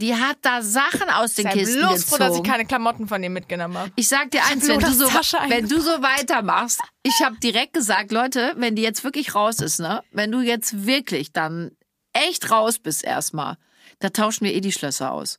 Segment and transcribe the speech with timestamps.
[0.00, 2.48] Die hat da Sachen aus den Sei Kisten bloß froh, dass ich gezogen.
[2.48, 3.90] keine Klamotten von ihm mitgenommen habe.
[3.96, 8.12] Ich sag dir eins, wenn du, so, wenn du so weitermachst, ich habe direkt gesagt,
[8.12, 11.72] Leute, wenn die jetzt wirklich raus ist, ne, wenn du jetzt wirklich dann
[12.12, 13.56] echt raus bist erstmal,
[13.98, 15.38] da tauschen wir eh die Schlösser aus.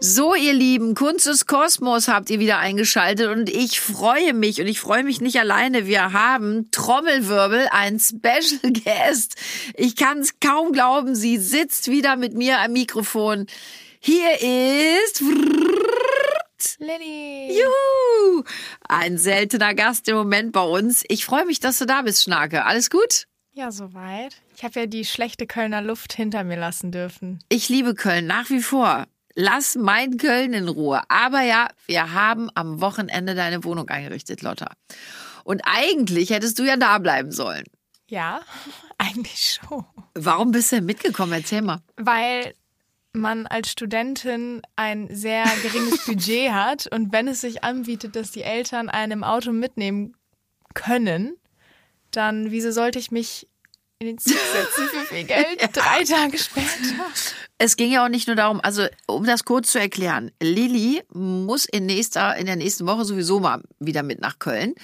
[0.00, 4.68] So, ihr Lieben, Kunst des Kosmos habt ihr wieder eingeschaltet und ich freue mich und
[4.68, 5.86] ich freue mich nicht alleine.
[5.86, 9.34] Wir haben Trommelwirbel, ein Special Guest.
[9.74, 13.46] Ich kann es kaum glauben, sie sitzt wieder mit mir am Mikrofon.
[13.98, 15.20] Hier ist
[16.78, 17.58] Lilly.
[17.58, 18.44] Juhu,
[18.88, 21.04] ein seltener Gast im Moment bei uns.
[21.08, 22.64] Ich freue mich, dass du da bist, Schnake.
[22.64, 23.24] Alles gut?
[23.52, 24.36] Ja, soweit.
[24.54, 27.40] Ich habe ja die schlechte Kölner Luft hinter mir lassen dürfen.
[27.48, 29.06] Ich liebe Köln nach wie vor.
[29.40, 31.00] Lass mein Köln in Ruhe.
[31.08, 34.72] Aber ja, wir haben am Wochenende deine Wohnung eingerichtet, Lotta.
[35.44, 37.62] Und eigentlich hättest du ja da bleiben sollen.
[38.08, 38.40] Ja,
[38.98, 39.84] eigentlich schon.
[40.14, 41.34] Warum bist du denn mitgekommen?
[41.34, 41.78] Erzähl mal.
[41.94, 42.52] Weil
[43.12, 48.42] man als Studentin ein sehr geringes Budget hat und wenn es sich anbietet, dass die
[48.42, 50.16] Eltern einen im Auto mitnehmen
[50.74, 51.36] können,
[52.10, 53.46] dann wieso sollte ich mich
[54.00, 56.66] in den Zug setzen für viel Geld drei Tage später?
[57.58, 61.64] Es ging ja auch nicht nur darum, also um das kurz zu erklären, Lilly muss
[61.64, 64.74] in, nächster, in der nächsten Woche sowieso mal wieder mit nach Köln.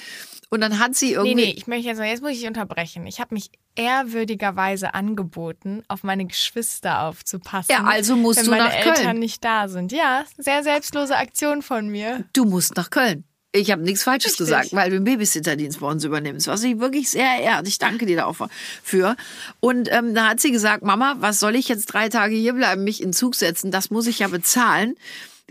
[0.50, 1.34] Und dann hat sie Nee, irgendwie.
[1.34, 3.06] nee, ich möchte jetzt, jetzt muss ich unterbrechen.
[3.06, 7.70] Ich habe mich ehrwürdigerweise angeboten, auf meine Geschwister aufzupassen.
[7.72, 9.18] Ja, also musst wenn du meine nach Eltern Köln.
[9.20, 9.90] nicht da sind.
[9.92, 12.24] Ja, sehr selbstlose Aktion von mir.
[12.32, 13.24] Du musst nach Köln.
[13.56, 14.46] Ich habe nichts Falsches Richtig.
[14.46, 17.68] gesagt, weil du den Babysitterdienst bei uns übernimmst, was ich wirklich sehr ehrt.
[17.68, 18.48] Ich danke dir da auch
[18.82, 19.14] für.
[19.60, 22.82] Und ähm, da hat sie gesagt, Mama, was soll ich jetzt drei Tage hier bleiben,
[22.82, 23.70] mich in Zug setzen?
[23.70, 24.96] Das muss ich ja bezahlen.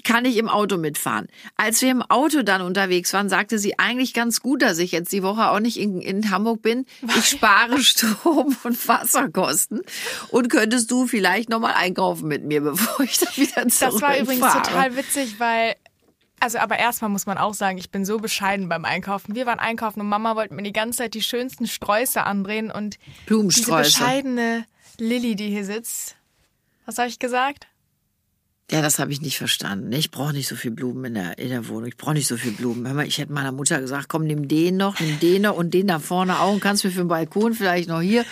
[0.04, 1.28] Kann ich im Auto mitfahren?
[1.56, 5.14] Als wir im Auto dann unterwegs waren, sagte sie eigentlich ganz gut, dass ich jetzt
[5.14, 6.86] die Woche auch nicht in, in Hamburg bin.
[7.16, 9.82] Ich spare Strom und Wasserkosten.
[10.30, 13.92] Und könntest du vielleicht nochmal einkaufen mit mir, bevor ich dann wieder zurückfahre?
[13.94, 15.76] Das war übrigens total witzig, weil.
[16.44, 19.34] Also, aber erstmal muss man auch sagen, ich bin so bescheiden beim Einkaufen.
[19.34, 22.98] Wir waren einkaufen und Mama wollte mir die ganze Zeit die schönsten Sträuße andrehen und
[22.98, 23.98] diese Blumensträuße.
[23.98, 24.66] bescheidene
[24.98, 26.18] Lilly, die hier sitzt.
[26.86, 27.68] Was habe ich gesagt?
[28.74, 29.92] Ja, das habe ich nicht verstanden.
[29.92, 31.86] Ich brauche nicht so viel Blumen in der, in der Wohnung.
[31.86, 32.88] Ich brauche nicht so viel Blumen.
[32.88, 35.76] Hör mal, Ich hätte meiner Mutter gesagt, komm, nimm den noch, nimm den noch und
[35.76, 38.26] den da vorne auch und kannst mir für den Balkon vielleicht noch hier.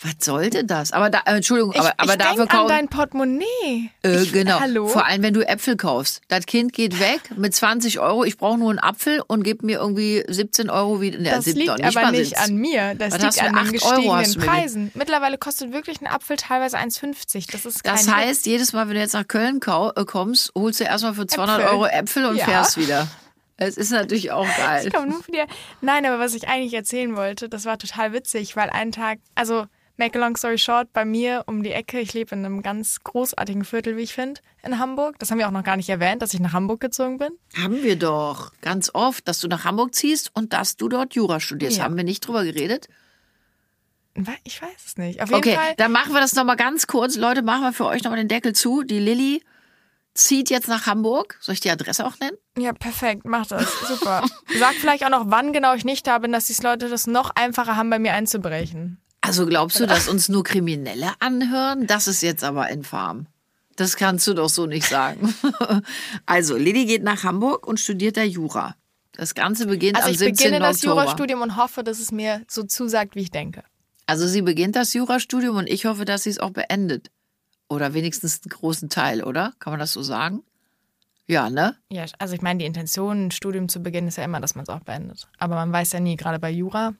[0.00, 0.92] Was sollte das?
[0.92, 2.68] Aber da, äh, Entschuldigung, aber, ich aber ich dafür kaufen.
[2.68, 3.90] dein Portemonnaie.
[4.04, 4.60] Äh, ich, genau.
[4.60, 4.86] Hallo?
[4.86, 6.20] Vor allem, wenn du Äpfel kaufst.
[6.28, 8.22] Das Kind geht weg mit 20 Euro.
[8.22, 11.18] Ich brauche nur einen Apfel und gib mir irgendwie 17 Euro wieder.
[11.18, 12.44] Ne, Das 17 liegt nicht aber nicht 17.
[12.44, 12.94] an mir.
[12.94, 14.90] Das Was liegt an den 8 Euro hast gestiegenen Preisen.
[14.94, 17.50] Mittlerweile kostet wirklich ein Apfel teilweise 1,50.
[17.50, 20.80] Das ist Das heißt, jedes Mal, wenn du jetzt nach Köln kau äh, kommst, holst
[20.80, 21.72] du erstmal für 200 Äpfel.
[21.74, 22.44] Euro Äpfel und Ja.
[22.44, 23.08] fährst wieder.
[23.56, 24.86] Es ist natürlich auch geil.
[24.86, 25.46] Ich komme nur für dir.
[25.80, 29.66] Nein, aber was ich eigentlich erzählen wollte, das war total witzig, weil einen Tag, also
[29.96, 33.00] make a long story short, bei mir um die Ecke, ich lebe in einem ganz
[33.02, 35.18] großartigen Viertel, wie ich finde, in Hamburg.
[35.18, 37.30] Das haben wir auch noch gar nicht erwähnt, dass ich nach Hamburg gezogen bin.
[37.60, 41.40] Haben wir doch ganz oft, dass du nach Hamburg ziehst und dass du dort Jura
[41.40, 41.78] studierst.
[41.78, 41.82] Ja.
[41.84, 42.86] Haben wir nicht drüber geredet?
[44.44, 45.20] Ich weiß es nicht.
[45.22, 45.74] Auf jeden Okay, Fall.
[45.76, 47.16] dann machen wir das nochmal ganz kurz.
[47.16, 48.82] Leute, machen wir für euch nochmal den Deckel zu.
[48.82, 49.44] Die Lilly
[50.14, 51.38] zieht jetzt nach Hamburg.
[51.40, 52.36] Soll ich die Adresse auch nennen?
[52.58, 53.72] Ja, perfekt, mach das.
[53.86, 54.24] Super.
[54.58, 57.30] Sag vielleicht auch noch, wann genau ich nicht da bin, dass die Leute das noch
[57.34, 59.00] einfacher haben, bei mir einzubrechen.
[59.20, 61.86] Also glaubst du, dass uns nur Kriminelle anhören?
[61.86, 63.26] Das ist jetzt aber infam.
[63.76, 65.34] Das kannst du doch so nicht sagen.
[66.26, 68.74] Also, Lilly geht nach Hamburg und studiert da Jura.
[69.12, 70.34] Das Ganze beginnt Also am ich 17.
[70.36, 71.02] beginne das Oktober.
[71.02, 73.64] Jurastudium und hoffe, dass es mir so zusagt, wie ich denke.
[74.06, 77.10] Also sie beginnt das Jurastudium und ich hoffe, dass sie es auch beendet.
[77.68, 79.52] Oder wenigstens einen großen Teil, oder?
[79.58, 80.42] Kann man das so sagen?
[81.26, 81.76] Ja, ne?
[81.90, 84.62] Ja, also ich meine, die Intention, ein Studium zu beginnen, ist ja immer, dass man
[84.62, 85.28] es auch beendet.
[85.38, 86.94] Aber man weiß ja nie, gerade bei Jura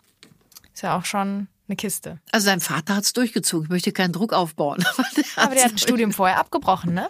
[0.75, 2.21] ist ja auch schon eine Kiste.
[2.31, 3.65] Also sein Vater hat's durchgezogen.
[3.65, 4.85] Ich möchte keinen Druck aufbauen.
[5.37, 7.09] Aber der hat ein Studium vorher abgebrochen, ne?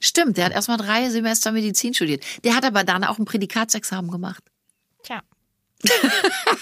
[0.00, 2.24] Stimmt, der hat erstmal drei Semester Medizin studiert.
[2.44, 4.44] Der hat aber dann auch ein Prädikatsexamen gemacht.
[5.02, 5.22] Tja.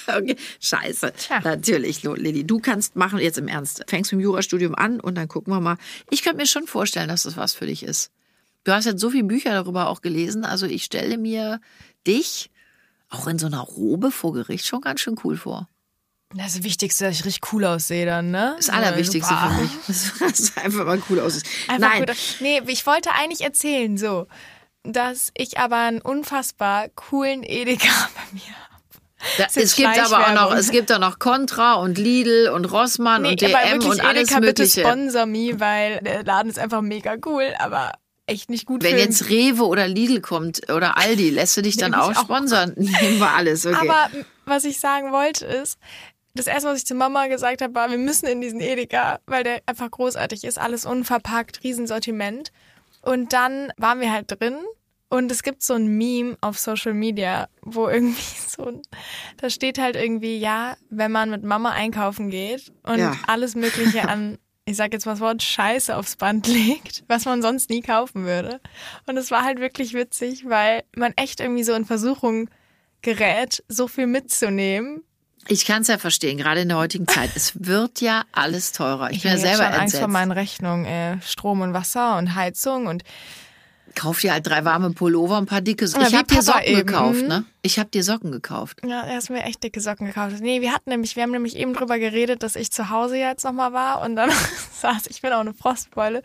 [0.07, 1.13] Okay, scheiße.
[1.17, 1.41] Tja.
[1.41, 2.45] Natürlich, Lilly.
[2.45, 3.85] Du kannst machen, jetzt im Ernst.
[3.89, 5.77] Fängst mit dem Jurastudium an und dann gucken wir mal.
[6.11, 8.11] Ich könnte mir schon vorstellen, dass das was für dich ist.
[8.65, 10.45] Du hast jetzt so viele Bücher darüber auch gelesen.
[10.45, 11.61] Also ich stelle mir
[12.07, 12.51] dich
[13.09, 15.69] auch in so einer Robe vor Gericht schon ganz schön cool vor.
[16.35, 18.55] Das Wichtigste, dass ich richtig cool aussehe dann, ne?
[18.57, 19.51] Das Allerwichtigste Super.
[19.51, 19.71] für mich.
[19.87, 21.45] Dass es einfach mal cool aussieht.
[21.69, 22.17] Einfach Nein, Gut.
[22.41, 24.27] Nee, ich wollte eigentlich erzählen, so.
[24.83, 28.76] dass ich aber einen unfassbar coolen Edeka bei mir habe.
[29.39, 33.27] Da, es gibt aber auch noch, es gibt auch noch Contra und Lidl und Rossmann
[33.27, 34.81] und aber DM wirklich, und alles Edeka, bitte Mögliche.
[34.81, 37.93] sponsor me, weil der Laden ist einfach mega cool, aber
[38.27, 41.77] echt nicht gut Wenn für jetzt Rewe oder Lidl kommt oder Aldi, lässt du dich
[41.77, 42.73] dann auch sponsern?
[42.77, 43.77] Nehmen wir alles, okay.
[43.77, 44.11] Aber
[44.45, 45.79] was ich sagen wollte ist,
[46.35, 49.43] das erste, was ich zu Mama gesagt habe, war, wir müssen in diesen Edeka, weil
[49.43, 52.53] der einfach großartig ist, alles unverpackt, Riesensortiment.
[53.01, 54.59] Und dann waren wir halt drin
[55.09, 58.83] und es gibt so ein Meme auf Social Media, wo irgendwie so, ein-
[59.37, 63.17] da steht halt irgendwie, ja, wenn man mit Mama einkaufen geht und Ja.
[63.27, 64.39] alles Mögliche an,
[64.69, 68.25] ich sag jetzt mal das Wort Scheiße aufs Band legt, was man sonst nie kaufen
[68.25, 68.61] würde.
[69.07, 72.51] Und es war halt wirklich witzig, weil man echt irgendwie so in Versuchung
[73.03, 75.05] gerät, so viel mitzunehmen.
[75.47, 77.31] ich kann es ja verstehen, gerade in der heutigen Zeit.
[77.37, 79.13] Es wird ja alles teurer.
[79.13, 80.01] Ich, bin ja hab jetzt selber schon Angst entsetzt.
[80.01, 83.05] vor meinen Rechnungen, äh, Strom und Wasser und Heizung und
[83.97, 86.03] Kauf dir halt drei warme Pullover und ein paar dicke Socken.
[86.03, 86.87] Ja, Ich habe dir Socken eben.
[86.87, 87.29] gekauft, Mhm.
[87.29, 87.45] ne?
[87.63, 88.79] Ich habe dir Socken gekauft.
[88.87, 90.37] ja, er hat mir echt dicke Socken gekauft.
[90.41, 93.45] Nee, wir hatten nämlich, wir haben nämlich eben drüber geredet, dass ich zu Hause jetzt
[93.45, 94.31] nochmal war und dann
[94.83, 96.23] saß, ich bin auch eine Frostbeule,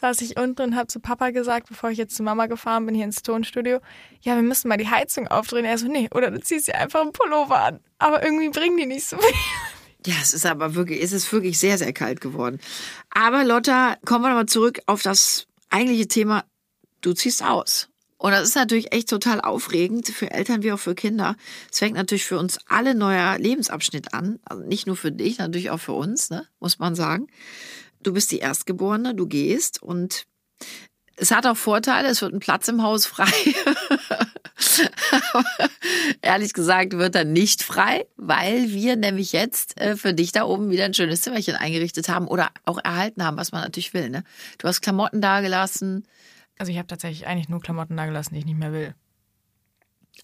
[0.00, 2.94] saß ich unten und habe zu Papa gesagt, bevor ich jetzt zu Mama gefahren bin,
[2.94, 3.80] hier ins Tonstudio,
[4.22, 5.66] ja, wir müssen mal die Heizung aufdrehen.
[5.66, 7.80] Er so, nee, oder du ziehst dir einfach einen Pullover an.
[7.98, 9.34] Aber irgendwie bringen die nicht so viel.
[10.06, 12.58] Ja, es ist aber wirklich, es ist wirklich sehr, sehr kalt geworden.
[13.10, 16.44] Aber Lotta, kommen wir nochmal zurück auf das eigentliche Thema.
[17.00, 17.88] Du ziehst aus.
[18.18, 21.36] Und das ist natürlich echt total aufregend für Eltern wie auch für Kinder.
[21.72, 24.38] Es fängt natürlich für uns alle neuer Lebensabschnitt an.
[24.44, 26.46] Also nicht nur für dich, natürlich auch für uns, ne?
[26.60, 27.28] muss man sagen.
[28.02, 30.26] Du bist die Erstgeborene, du gehst und
[31.16, 33.30] es hat auch Vorteile, es wird ein Platz im Haus frei.
[36.22, 40.70] Ehrlich gesagt wird er nicht frei, weil wir nämlich jetzt äh, für dich da oben
[40.70, 44.10] wieder ein schönes Zimmerchen eingerichtet haben oder auch erhalten haben, was man natürlich will.
[44.10, 44.24] Ne?
[44.58, 46.06] Du hast Klamotten dagelassen.
[46.60, 48.94] Also ich habe tatsächlich eigentlich nur Klamotten da gelassen, die ich nicht mehr will.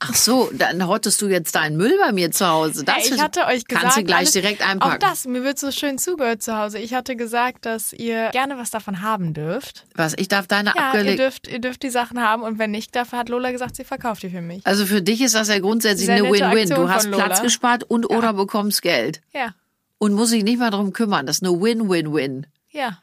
[0.00, 2.84] Ach so, dann hortest du jetzt deinen Müll bei mir zu Hause.
[2.84, 4.98] Das Hey, ich hatte euch gesagt, kannst du gleich alles- direkt Auch einpacken.
[5.00, 6.78] das, mir wird so schön zugehört zu Hause.
[6.78, 9.86] Ich hatte gesagt, dass ihr gerne was davon haben dürft.
[9.94, 10.12] Was?
[10.18, 11.16] Ich darf deine Ja, ihr abgelegten.
[11.16, 14.22] dürft, ihr dürft die Sachen haben und wenn nicht, dafür hat Lola gesagt, sie verkauft
[14.22, 14.66] die für mich.
[14.66, 16.68] Also für dich ist das ja grundsätzlich Sehr eine Win-Win.
[16.68, 17.10] Du hast.
[17.10, 19.22] Platz gespart und oder bekommst Geld.
[19.32, 19.54] Ja,
[19.96, 21.24] Und musst dich nicht mal drum kümmern.
[21.24, 22.46] Das ist eine Win-Win-Win.
[22.76, 23.00] Ja.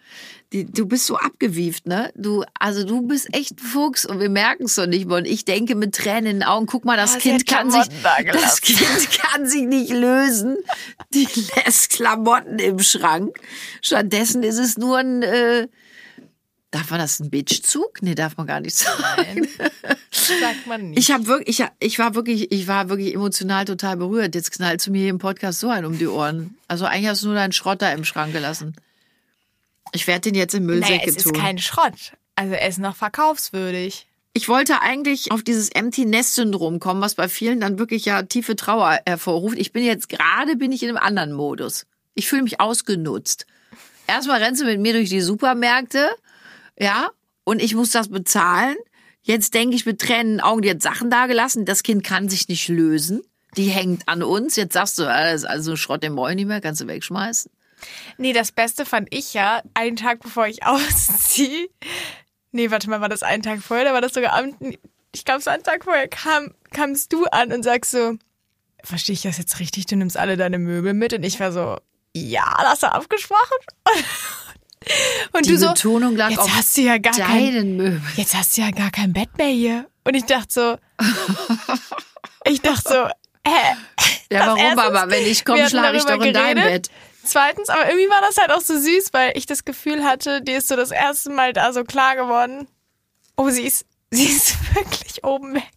[0.52, 2.12] Die, du bist so abgewieft, ne?
[2.16, 5.18] Du, also du bist echt ein Fuchs und wir merken es doch nicht mehr.
[5.18, 7.86] Und ich denke mit Tränen in den Augen, guck mal, das sie Kind kann sich,
[8.32, 10.58] das Kind kann sich nicht lösen.
[11.14, 13.40] Die lässt Klamotten im Schrank.
[13.82, 15.68] Stattdessen ist es nur ein, äh,
[16.70, 18.02] darf man das ein Bitchzug?
[18.02, 19.48] Nee, darf man gar nicht sagen.
[20.12, 21.00] Sagt man nicht.
[21.00, 24.36] Ich habe wirklich, ich, ich war wirklich, ich war wirklich emotional total berührt.
[24.36, 26.58] Jetzt knallst du mir hier im Podcast so ein um die Ohren.
[26.68, 28.76] Also eigentlich hast du nur deinen Schrotter im Schrank gelassen.
[29.92, 31.34] Ich werde den jetzt in naja, Müllsäcke es ist tun.
[31.34, 32.14] kein Schrott.
[32.36, 34.08] Also er ist noch verkaufswürdig.
[34.34, 38.24] Ich wollte eigentlich auf dieses Empty Nest Syndrom kommen, was bei vielen dann wirklich ja
[38.24, 39.60] tiefe Trauer hervorruft.
[39.60, 41.86] Ich bin jetzt gerade bin ich in einem anderen Modus.
[42.16, 43.46] Ich fühle mich ausgenutzt.
[44.08, 46.10] Erstmal rennst du mit mir durch die Supermärkte,
[46.80, 47.10] ja,
[47.44, 48.76] und ich muss das bezahlen.
[49.22, 51.66] Jetzt denke ich mit Tränen in den Augen, die hat Sachen dagelassen.
[51.66, 53.22] Das Kind kann sich nicht lösen.
[53.56, 54.56] Die hängt an uns.
[54.56, 57.52] Jetzt sagst du, äh, das ist also Schrott, brauche ich nicht mehr, kannst du wegschmeißen.
[58.18, 61.68] Nee, das Beste fand ich ja, einen Tag bevor ich ausziehe.
[62.52, 63.86] Nee, warte mal, war das einen Tag vorher?
[63.86, 64.56] Da war das sogar am,
[65.12, 68.18] ich glaube, so einen Tag vorher kam, kamst du an und sagst so,
[68.84, 69.86] verstehe ich das jetzt richtig?
[69.86, 71.14] Du nimmst alle deine Möbel mit?
[71.14, 71.78] Und ich war so,
[72.16, 73.58] ja, das du abgesprochen.
[75.32, 78.02] Und Die du so, Betonung lag jetzt hast du ja gar kein, deinen Möbel.
[78.18, 79.90] jetzt hast du ja gar kein Bett mehr hier.
[80.04, 80.78] Und ich dachte so,
[82.46, 83.08] ich dachte so,
[83.48, 83.76] hä?
[84.30, 85.10] Ja, warum erstens, aber?
[85.10, 86.90] Wenn ich komme, schlage ich doch in deinem geredet.
[86.90, 86.92] Bett.
[87.24, 90.52] Zweitens, aber irgendwie war das halt auch so süß, weil ich das Gefühl hatte, die
[90.54, 92.68] ist so das erste Mal da so klar geworden.
[93.38, 95.72] Oh, sie ist, sie ist wirklich oben weg.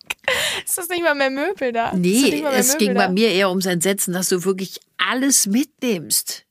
[0.64, 1.92] Ist das nicht mal mehr Möbel da?
[1.94, 3.06] Nee, es Möbel ging da?
[3.06, 6.44] bei mir eher ums Entsetzen, dass du wirklich alles mitnimmst.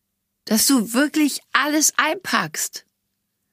[0.45, 2.85] Dass du wirklich alles einpackst.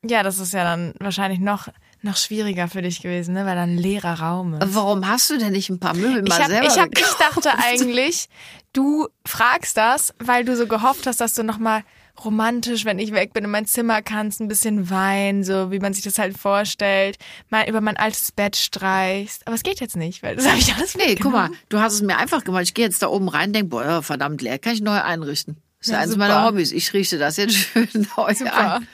[0.05, 1.69] Ja, das ist ja dann wahrscheinlich noch,
[2.03, 3.47] noch schwieriger für dich gewesen, ne?
[3.47, 4.75] weil da ein leerer Raum ist.
[4.75, 7.13] Warum hast du denn nicht ein paar Möbel Ich, mal hab, selber ich, hab, ich
[7.15, 8.29] dachte eigentlich,
[8.73, 11.83] du fragst das, weil du so gehofft hast, dass du nochmal
[12.25, 15.95] romantisch, wenn ich weg bin, in mein Zimmer kannst, ein bisschen weinen, so wie man
[15.95, 17.17] sich das halt vorstellt,
[17.49, 19.47] mal über mein altes Bett streichst.
[19.47, 21.95] Aber es geht jetzt nicht, weil das habe ich alles Nee, guck mal, du hast
[21.95, 22.65] es mir einfach gemacht.
[22.65, 25.57] Ich gehe jetzt da oben rein, denk, boah, verdammt leer, kann ich neu einrichten.
[25.83, 26.29] Das ist Ja, eines super.
[26.29, 26.71] meiner Hobbys.
[26.73, 28.77] Ich richte das jetzt schön neu Super.
[28.77, 28.89] ein.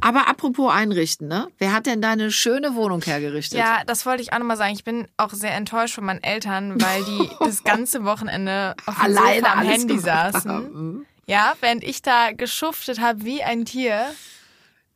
[0.00, 1.48] Aber apropos einrichten, ne?
[1.58, 3.58] Wer hat denn deine schöne Wohnung hergerichtet?
[3.58, 4.74] Ja, das wollte ich auch nochmal sagen.
[4.74, 9.04] Ich bin auch sehr enttäuscht von meinen Eltern, weil die das ganze Wochenende auf dem
[9.04, 10.50] Alleine Sofa am Handy saßen.
[10.50, 11.06] haben.
[11.26, 14.04] Ja, während ich da geschuftet habe wie ein Tier.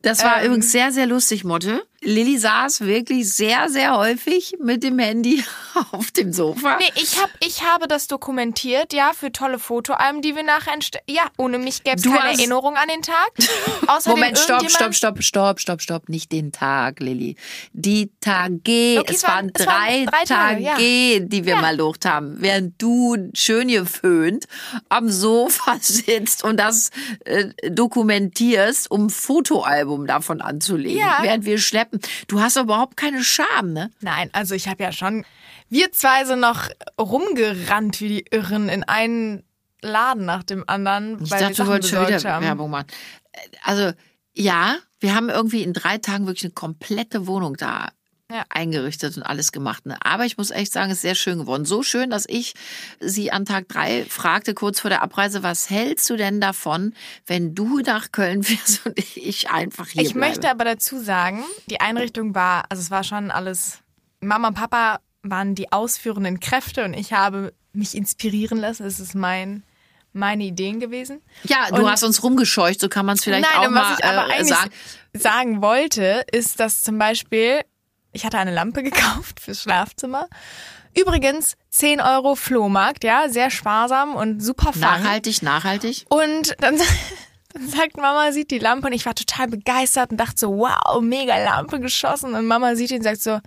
[0.03, 0.45] Das war Ähm.
[0.45, 1.81] übrigens sehr, sehr lustig, Motte.
[2.01, 5.43] Lilly saß wirklich sehr, sehr häufig mit dem Handy
[5.91, 6.77] auf dem Sofa.
[6.79, 11.03] Nee, ich, hab, ich habe das dokumentiert, ja, für tolle Fotoalben, die wir nachher entstellen.
[11.09, 13.31] Ja, ohne mich gäbe es keine hast- Erinnerung an den Tag.
[13.87, 16.09] Außerdem Moment, stopp, stopp, stopp, stopp, stopp, stopp.
[16.09, 17.35] Nicht den Tag, Lilly.
[17.73, 18.99] Die Tage.
[18.99, 21.19] Okay, es waren- es waren drei, drei Tage, Tage, ja.
[21.19, 22.35] die wir mal locht haben.
[22.39, 24.45] Während du schön geföhnt
[24.87, 26.91] am Sofa sitzt und das
[27.25, 30.97] äh, dokumentierst, um ein Fotoalbum davon anzulegen.
[30.99, 31.19] Ja.
[31.21, 31.88] Während wir schleppen.
[32.27, 33.91] Du hast überhaupt keine Scham, ne?
[34.01, 35.25] Nein, also ich habe ja schon.
[35.69, 36.69] Wir zwei sind noch
[36.99, 39.43] rumgerannt wie die Irren in einen
[39.81, 42.45] Laden nach dem anderen, Ich weil wir dachte, du wolltest schon wieder haben.
[42.45, 42.87] Werbung machen.
[43.31, 43.93] Äh, Also,
[44.35, 47.89] ja, wir haben irgendwie in drei Tagen wirklich eine komplette Wohnung da
[48.31, 48.43] Ja.
[48.49, 49.85] eingerichtet und alles gemacht.
[49.87, 49.97] Ne?
[50.01, 51.65] Aber ich muss echt sagen, es ist sehr schön geworden.
[51.65, 52.53] So schön, dass ich
[52.99, 56.93] sie an Tag drei fragte, kurz vor der Abreise, was hältst du denn davon,
[57.25, 60.27] wenn du nach Köln fährst und ich einfach hier Ich bleibe?
[60.27, 63.79] möchte aber dazu sagen, die Einrichtung war, also es war schon alles.
[64.21, 68.85] Mama und Papa waren die ausführenden Kräfte und ich habe mich inspirieren lassen.
[68.85, 69.63] Es ist mein
[70.11, 71.21] meine Ideen gewesen.
[71.43, 73.99] Ja, du Und- hast uns rumgescheucht, so kann man es vielleicht Nein, auch mal was
[73.99, 74.69] ich aber äh, sagen.
[75.13, 77.61] sagen wollte, ist, dass zum Beispiel,
[78.11, 80.27] ich hatte eine Lampe gekauft fürs Schlafzimmer.
[80.97, 84.81] Übrigens 10 Euro Flohmarkt, ja, sehr sparsam und super fun.
[84.81, 86.05] Nachhaltig, nachhaltig.
[86.09, 86.77] Und dann,
[87.53, 90.99] dann sagt Mama, sieht die Lampe und ich war total begeistert und dachte so, wow,
[91.01, 92.33] mega Lampe geschossen.
[92.33, 93.39] Und Mama sieht ihn und sagt so,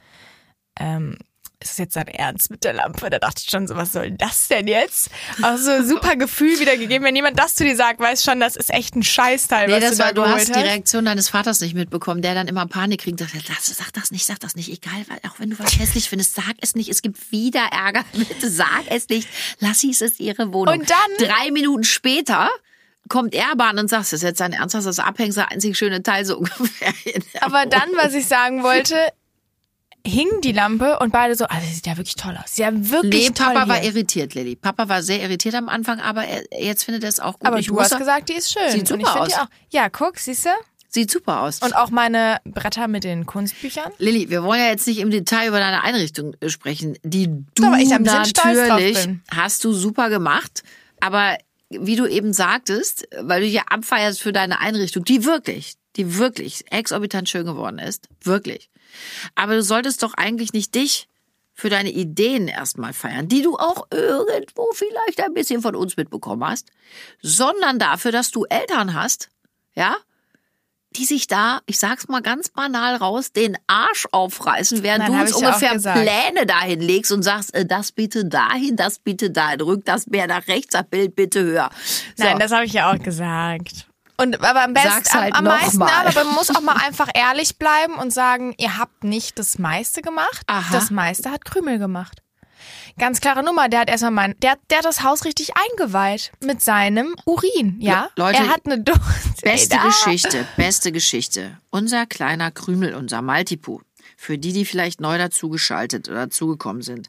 [0.79, 1.19] ähm,
[1.63, 3.09] ist das jetzt dein Ernst mit der Lampe?
[3.11, 5.11] Da dachte ich schon so, was soll das denn jetzt?
[5.43, 7.07] Also super Gefühl wiedergegeben.
[7.07, 9.81] Wenn jemand das zu dir sagt, weiß schon, das ist echt ein Scheißteil, Nee, was
[9.83, 10.61] das du da war, du geholt hast die.
[10.61, 14.11] Reaktion deines Vaters nicht mitbekommen, der dann immer Panik kriegt und sagt, "Lass- sag das
[14.11, 16.89] nicht, sag das nicht, egal, weil auch wenn du was hässlich findest, sag es nicht,
[16.91, 19.29] es gibt wieder Ärger, bitte sag es nicht,
[19.61, 20.79] Lassi, es ist ihre Wohnung.
[20.81, 22.49] Und dann- Drei Minuten später
[23.09, 25.45] kommt er aber an und sagt, das ist jetzt dein Ernst, das ist das Abhängsel,
[25.51, 26.93] einzig schöne Teil so ungefähr.
[27.35, 28.97] der Aber dann, was ich sagen wollte,
[30.07, 32.55] hing die Lampe und beide so, also sieht ja wirklich toll aus.
[32.57, 33.91] Sieht ja wirklich Nee, toll Papa war hier.
[33.91, 34.57] irritiert, Lilly.
[34.57, 37.47] Papa war sehr irritiert am Anfang, aber er, jetzt findet er es auch gut.
[37.47, 38.71] Aber ich du hast gesagt, die ist schön.
[38.71, 39.33] Sieht super aus.
[39.71, 40.51] Ja, guck, siehst du?
[40.89, 41.61] Sieht super aus.
[41.61, 43.93] Und auch meine Bretter mit den Kunstbüchern.
[43.99, 47.65] Lilly, wir wollen ja jetzt nicht im Detail über deine Einrichtung äh, sprechen, die du
[47.67, 50.63] aber ich natürlich hast du super gemacht,
[51.01, 51.39] aber
[51.71, 56.71] wie du eben sagtest, weil du hier abfeierst für deine Einrichtung, die wirklich, die wirklich
[56.71, 58.69] exorbitant schön geworden ist, wirklich.
[59.35, 61.09] Aber du solltest doch eigentlich nicht dich
[61.55, 66.45] für deine Ideen erstmal feiern, die du auch irgendwo vielleicht ein bisschen von uns mitbekommen
[66.45, 66.71] hast,
[67.21, 69.29] sondern dafür, dass du Eltern hast,
[69.75, 69.97] ja,
[70.97, 75.21] die sich da, ich sag's mal ganz banal raus, den Arsch aufreißen, während Nein, du
[75.21, 75.79] uns ungefähr.
[75.79, 80.27] Pläne dahin legst und sagst, äh, das bitte dahin, das bitte dahin, rück das mehr
[80.27, 81.71] nach rechts, das Bild bitte höher.
[82.17, 82.25] So.
[82.25, 83.87] Nein, das habe ich ja auch gesagt.
[84.23, 85.91] Und aber am besten, halt am, am meisten, mal.
[86.07, 90.01] aber man muss auch mal einfach ehrlich bleiben und sagen, ihr habt nicht das meiste
[90.03, 90.43] gemacht.
[90.47, 90.73] Aha.
[90.73, 92.23] Das meiste hat Krümel gemacht.
[92.99, 96.63] Ganz klare Nummer, der hat erstmal mein, der, der hat das Haus richtig eingeweiht mit
[96.63, 98.03] seinem Urin, ja?
[98.17, 99.01] Le- Leute, er hat eine Dose.
[99.43, 101.59] Beste Ey, Geschichte, beste Geschichte.
[101.71, 103.81] Unser kleiner Krümel, unser Maltipu.
[104.17, 107.09] Für die, die vielleicht neu dazugeschaltet oder dazugekommen sind.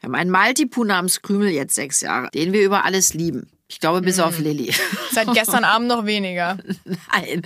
[0.00, 3.50] Wir haben einen Maltipu namens Krümel, jetzt sechs Jahre, den wir über alles lieben.
[3.72, 4.74] Ich glaube, bis auf Lilly.
[5.12, 6.58] Seit gestern Abend noch weniger.
[6.84, 7.40] Nein.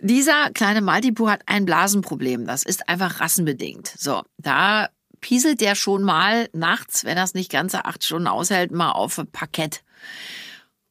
[0.00, 2.46] Dieser kleine Maltipu hat ein Blasenproblem.
[2.46, 3.92] Das ist einfach rassenbedingt.
[3.98, 4.88] So, da
[5.20, 9.18] pieselt der schon mal nachts, wenn er es nicht ganze acht Stunden aushält, mal auf
[9.18, 9.82] ein Parkett.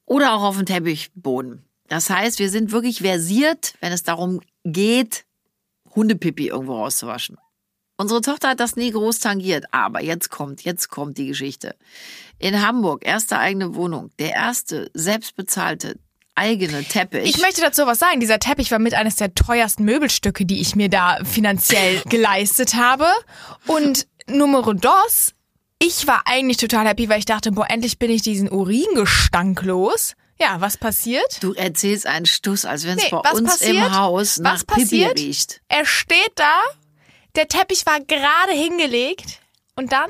[0.06, 1.64] Oder auch auf den Teppichboden.
[1.88, 5.24] Das heißt, wir sind wirklich versiert, wenn es darum geht,
[5.96, 7.38] Hundepipi irgendwo rauszuwaschen.
[7.96, 11.76] Unsere Tochter hat das nie groß tangiert, aber jetzt kommt, jetzt kommt die Geschichte.
[12.42, 16.00] In Hamburg, erste eigene Wohnung, der erste selbstbezahlte
[16.34, 17.30] eigene Teppich.
[17.36, 18.20] Ich möchte dazu was sagen.
[18.20, 23.06] Dieser Teppich war mit eines der teuersten Möbelstücke, die ich mir da finanziell geleistet habe.
[23.68, 25.34] Und Numero dos,
[25.78, 30.14] ich war eigentlich total happy, weil ich dachte, boah, endlich bin ich diesen Uringestank los.
[30.40, 31.44] Ja, was passiert?
[31.44, 33.76] Du erzählst einen Stuss, als wenn es Nee, bei uns passiert?
[33.76, 35.20] im Haus nach Was Pipi passiert?
[35.20, 35.62] riecht.
[35.68, 36.56] Er steht da,
[37.36, 39.40] der Teppich war gerade hingelegt
[39.76, 40.10] und dann,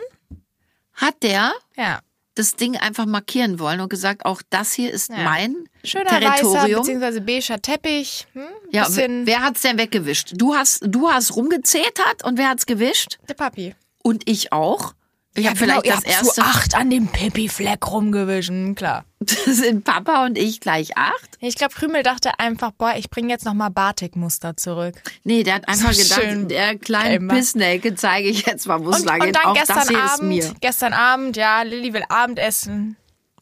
[0.94, 2.00] Hat der ja,
[2.42, 5.18] das Ding einfach markieren wollen und gesagt, auch das hier ist Ja.
[5.24, 6.86] mein schöner weißer Territorium.
[6.86, 7.20] bzw.
[7.20, 8.28] beiger Teppich.
[8.34, 8.44] Hm?
[8.72, 10.34] ja, wer hat's denn weggewischt?
[10.36, 13.20] Du hast, du hast rumgezetert und wer hat's gewischt?
[13.30, 13.76] der Papi.
[14.04, 14.94] Und ich auch.
[15.34, 16.34] Ich habe vielleicht ihr das erste.
[16.34, 19.06] zu acht an dem Pipi-Fleck rumgewischen, klar.
[19.46, 21.38] sind Papa und ich gleich acht?
[21.40, 25.02] Ich glaube, Krümel dachte einfach, boah, ich bringe jetzt nochmal Batik-Muster zurück.
[25.24, 27.30] Nee, der hat einfach So gedacht, der kleinen.
[27.30, 29.36] Pissnelke zeige ich jetzt mal, wo es Und, lang und geht.
[29.36, 32.98] dann Auch gestern Abend, gestern Abend, ja, Lilly will Abendessen.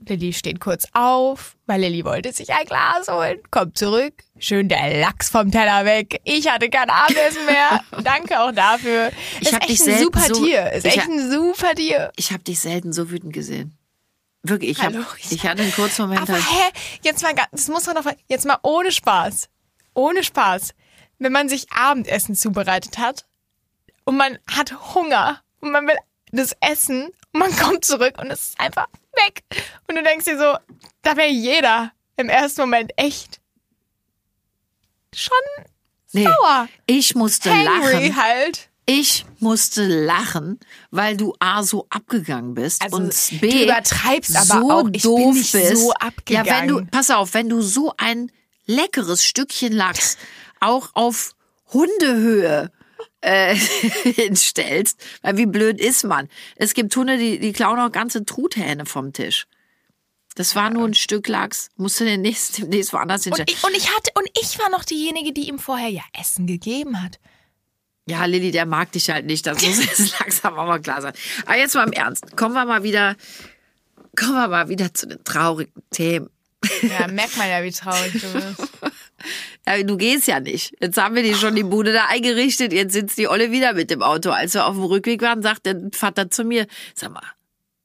[0.07, 4.99] Lilly steht kurz auf, weil Lilly wollte sich ein Glas holen, kommt zurück, schön der
[4.99, 6.19] Lachs vom Teller weg.
[6.23, 7.83] Ich hatte kein Abendessen mehr.
[8.03, 9.11] Danke auch dafür.
[9.39, 10.71] Ich ist hab echt dich ein super so- Tier.
[10.71, 12.11] Ist ich echt ein super Tier.
[12.15, 13.77] Ich habe dich selten so wütend gesehen.
[14.41, 16.21] Wirklich, ich, hab, Hallo, ich- ich hatte einen kurzen Moment.
[16.21, 16.71] Aber halt- hä,
[17.03, 19.49] jetzt mal das muss man doch jetzt mal ohne Spaß.
[19.93, 20.73] Ohne Spaß.
[21.19, 23.25] Wenn man sich Abendessen zubereitet hat
[24.05, 25.97] und man hat Hunger und man will
[26.31, 28.87] das essen und man kommt zurück und es ist einfach
[29.25, 29.43] weg.
[29.88, 30.55] Und du denkst dir so,
[31.01, 33.39] da wäre jeder im ersten Moment echt
[35.13, 35.38] schon
[36.13, 36.67] nee, sauer.
[36.85, 38.15] ich musste Hangry lachen.
[38.15, 38.69] halt.
[38.85, 40.59] Ich musste lachen,
[40.89, 44.85] weil du A so abgegangen bist Also, und du B übertreibst aber so auch.
[44.91, 45.77] Ich bin doof nicht bist.
[45.77, 45.91] so
[46.27, 46.88] Ja, wenn du, abgegangen.
[46.89, 48.31] pass auf, wenn du so ein
[48.65, 50.17] leckeres Stückchen Lachs
[50.59, 51.35] auch auf
[51.71, 52.71] Hundehöhe
[53.21, 53.55] äh,
[54.03, 56.29] hinstellst, weil wie blöd ist man?
[56.55, 59.47] Es gibt Hunde, die, die klauen auch ganze Truthähne vom Tisch.
[60.35, 61.69] Das war nur ein Stück Lachs.
[61.75, 63.49] Musst du den nächsten, demnächst woanders Und hinstellen.
[63.49, 67.01] ich, und ich hatte, und ich war noch diejenige, die ihm vorher ja Essen gegeben
[67.01, 67.19] hat.
[68.07, 69.45] Ja, Lilly, der mag dich halt nicht.
[69.45, 71.13] Das muss jetzt langsam auch mal klar sein.
[71.45, 72.37] Aber jetzt mal im Ernst.
[72.37, 73.15] Kommen wir mal wieder,
[74.15, 76.29] kommen wir mal wieder zu den traurigen Themen.
[76.83, 78.71] Ja, merkt man ja, wie traurig du bist.
[79.85, 80.75] Du gehst ja nicht.
[80.81, 82.73] Jetzt haben wir die schon die Bude da eingerichtet.
[82.73, 84.31] Jetzt sitzt die Olle wieder mit dem Auto.
[84.31, 87.21] Als wir auf dem Rückweg waren, sagt der Vater zu mir, sag mal,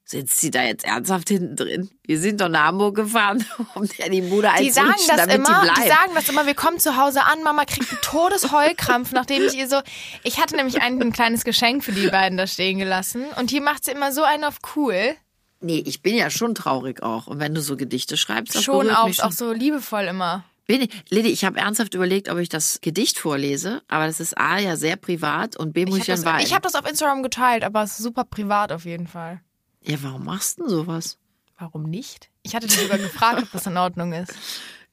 [0.07, 1.89] sitzt sie da jetzt ernsthaft hinten drin?
[2.03, 3.43] Wir sind doch nach Hamburg gefahren,
[3.75, 5.89] um der die Bude Die sagen einzurichten, das damit immer, die die, bleibt.
[5.89, 9.67] sagen das immer, wir kommen zu Hause an, Mama kriegt einen Todesheulkrampf, nachdem ich ihr
[9.67, 9.77] so,
[10.23, 13.61] ich hatte nämlich ein, ein kleines Geschenk für die beiden da stehen gelassen und hier
[13.61, 15.15] macht sie immer so einen auf cool.
[15.61, 17.25] nee, ich bin ja schon traurig auch.
[17.25, 19.25] Und wenn du so Gedichte schreibst, das Schon auch, mich schon.
[19.25, 20.43] auch so liebevoll immer.
[20.67, 24.75] Lili, ich habe ernsthaft überlegt, ob ich das Gedicht vorlese, aber das ist A ja
[24.75, 26.45] sehr privat und B muss Ich ich habe dann weinen.
[26.45, 29.41] ich hab das auf Instagram geteilt, aber es ist super privat auf jeden Fall.
[29.81, 31.17] ja, warum machst du denn sowas?
[31.57, 32.29] Warum nicht?
[32.43, 34.33] Ich hatte dich sogar gefragt, ob das in Ordnung ist.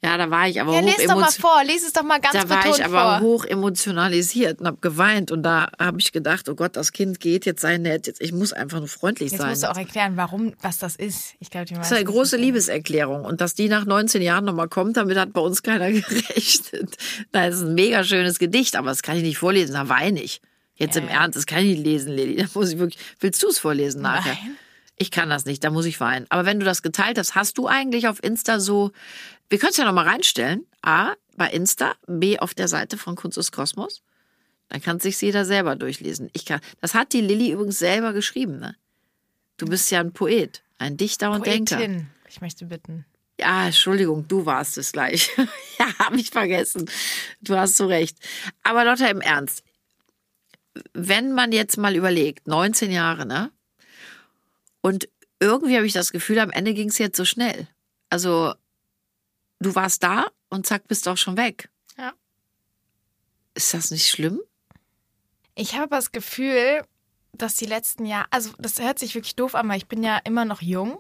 [0.05, 2.19] Ja, da war ich aber Ja, hoch lese doch mal vor, lese es doch mal
[2.21, 3.21] ganz Da war ich aber vor.
[3.21, 7.47] hoch emotionalisiert und habe geweint und da habe ich gedacht, oh Gott, das Kind geht,
[7.47, 9.51] jetzt sei nett, jetzt ich muss einfach nur freundlich Jetzt sein.
[9.51, 11.35] musst du auch erklären, warum, was das ist.
[11.39, 14.69] Ich glaube, die Das ist eine große Liebeserklärung und dass die nach 19 Jahren nochmal
[14.69, 16.97] kommt, damit hat bei uns keiner gerechnet.
[17.31, 20.41] Das ist ein mega schönes Gedicht, aber das kann ich nicht vorlesen, da weine ich.
[20.75, 22.35] Jetzt im Ernst, das kann ich nicht lesen, Lili.
[22.43, 22.99] Da muss ich wirklich.
[23.21, 24.33] Willst du es vorlesen nachher?
[24.43, 24.57] Nein.
[24.97, 26.27] Ich kann das nicht, da muss ich weinen.
[26.29, 28.93] Aber wenn du das geteilt hast, hast du eigentlich auf Insta so,
[29.49, 30.67] wir können es ja nochmal reinstellen.
[30.83, 34.03] A, bei Insta, B, auf der Seite von Kunst des Kosmos.
[34.69, 36.31] Dann kann sich jeder selber durchlesen.
[36.33, 38.77] Ich kann, das hat die Lilly übrigens selber geschrieben, ne?
[39.59, 41.77] Du bist ja ein Poet, ein Dichter und Denker.
[41.77, 42.09] Poetin.
[42.29, 43.05] Ich möchte bitten.
[43.39, 45.31] Ja, Entschuldigung, du warst es gleich.
[45.79, 46.89] ja, habe ich vergessen.
[47.41, 48.17] Du hast so recht.
[48.63, 49.63] Aber Lotta, im Ernst.
[50.95, 53.51] Wenn man jetzt mal überlegt, 19 Jahre, ne?
[54.83, 55.09] Und
[55.41, 57.69] irgendwie habe ich das Gefühl, am Ende ging es jetzt so schnell.
[58.11, 58.55] Also,
[59.61, 61.71] du warst da und zack, bist auch schon weg.
[61.97, 62.13] Ja.
[63.55, 64.41] Ist das nicht schlimm?
[65.55, 66.83] Ich habe das Gefühl,
[67.33, 70.19] dass die letzten Jahre, also das hört sich wirklich doof an, weil ich bin ja
[70.19, 70.99] immer noch jung,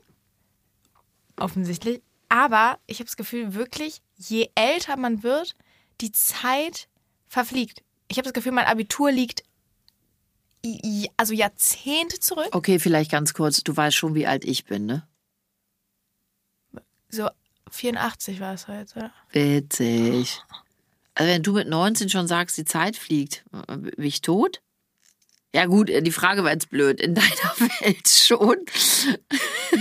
[1.36, 2.02] offensichtlich.
[2.28, 5.54] Aber ich habe das Gefühl, wirklich, je älter man wird,
[6.00, 6.88] die Zeit
[7.26, 7.82] verfliegt.
[8.08, 9.42] Ich habe das Gefühl, mein Abitur liegt
[11.16, 12.48] also Jahrzehnte zurück.
[12.52, 13.62] Okay, vielleicht ganz kurz.
[13.62, 15.06] Du weißt schon, wie alt ich bin, ne?
[17.08, 17.28] So
[17.70, 18.98] 84 war es heute.
[18.98, 19.12] oder?
[19.32, 20.40] Witzig.
[21.14, 24.62] Also wenn du mit 19 schon sagst, die Zeit fliegt, bin ich tot?
[25.54, 27.00] Ja gut, äh, die Frage war jetzt blöd.
[27.00, 27.26] In deiner
[27.80, 28.56] Welt schon.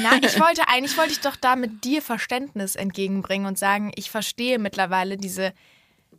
[0.02, 4.12] Nein, ich wollte eigentlich wollte ich doch da mit dir Verständnis entgegenbringen und sagen, ich
[4.12, 5.54] verstehe mittlerweile diese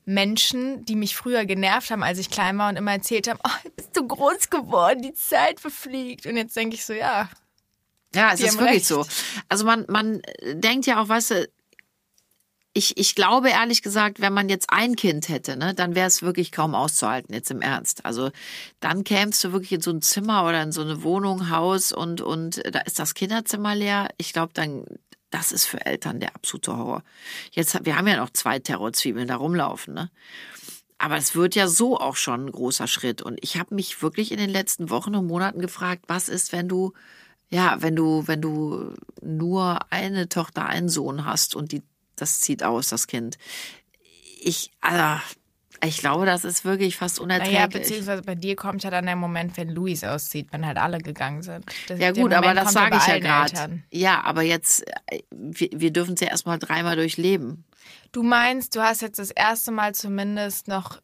[0.04, 3.68] Menschen, die mich früher genervt haben, als ich klein war und immer erzählt haben, oh,
[3.76, 6.26] bist du groß geworden, die Zeit verfliegt.
[6.26, 7.28] Und jetzt denke ich so, ja,
[8.14, 8.86] Ja, es ist wirklich recht.
[8.86, 9.06] so.
[9.48, 10.20] Also man, man
[10.54, 11.48] denkt ja auch, weißt du,
[12.74, 16.22] ich, ich glaube ehrlich gesagt, wenn man jetzt ein Kind hätte, ne, dann wäre es
[16.22, 18.04] wirklich kaum auszuhalten, jetzt im Ernst.
[18.06, 18.30] Also
[18.80, 22.22] dann kämst du wirklich in so ein Zimmer oder in so eine Wohnung, Haus und,
[22.22, 24.08] und da ist das Kinderzimmer leer.
[24.16, 24.86] Ich glaube, dann,
[25.32, 27.02] das ist für Eltern der absolute Horror.
[27.50, 30.10] Jetzt, wir haben ja noch zwei Terrorzwiebeln da rumlaufen, ne?
[30.98, 33.22] Aber es wird ja so auch schon ein großer Schritt.
[33.22, 36.68] Und ich habe mich wirklich in den letzten Wochen und Monaten gefragt, was ist, wenn
[36.68, 36.92] du,
[37.50, 41.82] ja, wenn du, wenn du nur eine Tochter, einen Sohn hast und die,
[42.14, 43.36] das zieht aus, das Kind.
[44.40, 45.20] Ich, also,
[45.84, 47.82] ich glaube, das ist wirklich fast naja, unerträglich.
[47.82, 51.42] beziehungsweise bei dir kommt ja dann der Moment, wenn Luis auszieht, wenn halt alle gegangen
[51.42, 51.64] sind.
[51.88, 53.82] Das, ja gut, aber das sage ich ja gerade.
[53.90, 57.64] Ja, aber jetzt, äh, wir, wir dürfen es ja erstmal dreimal durchleben.
[58.12, 61.00] Du meinst, du hast jetzt das erste Mal zumindest noch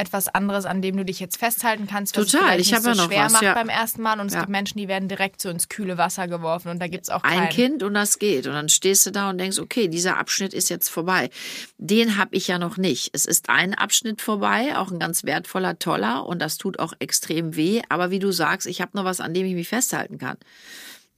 [0.00, 2.94] etwas anderes, an dem du dich jetzt festhalten kannst, was Total, es ich nicht ja
[2.94, 3.54] so noch schwer was, macht ja.
[3.54, 4.18] beim ersten Mal.
[4.18, 4.40] Und es Ja.
[4.40, 7.38] gibt Menschen, die werden direkt so ins kühle Wasser geworfen und da gibt's auch ein
[7.38, 7.48] keinen.
[7.50, 8.46] Kind und das geht.
[8.46, 11.30] Und dann stehst du da und denkst, okay, dieser Abschnitt ist jetzt vorbei.
[11.78, 13.10] Den habe ich ja noch nicht.
[13.12, 17.54] Es ist ein Abschnitt vorbei, auch ein ganz wertvoller, toller und das tut auch extrem
[17.56, 17.82] weh.
[17.88, 20.36] Aber wie du sagst, ich habe noch was, an dem ich mich festhalten kann.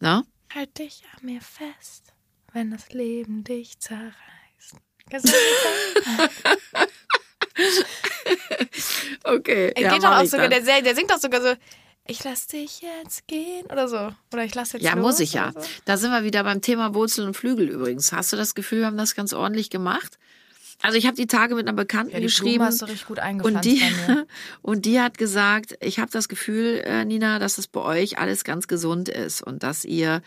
[0.01, 0.25] Na?
[0.55, 2.12] Halt dich an mir fest,
[2.53, 4.12] wenn das Leben dich zerreißt.
[9.25, 9.73] Okay.
[9.75, 11.55] Er ja, geht doch auch sogar, der, der singt doch sogar so,
[12.07, 14.12] ich lass dich jetzt gehen oder so.
[14.33, 15.53] Oder ich lass jetzt Ja, los muss ich ja.
[15.55, 15.61] So.
[15.85, 18.12] Da sind wir wieder beim Thema Wurzel und Flügel übrigens.
[18.12, 20.19] Hast du das Gefühl, wir haben das ganz ordentlich gemacht?
[20.83, 22.57] Also ich habe die Tage mit einer Bekannten Ja, geschrieben.
[22.57, 23.83] Blume hast du richtig gut eingepflanzt Und die,
[24.62, 28.43] und die hat gesagt, ich habe das Gefühl, äh, Nina, dass es bei euch alles
[28.43, 30.23] ganz gesund ist und dass ihr,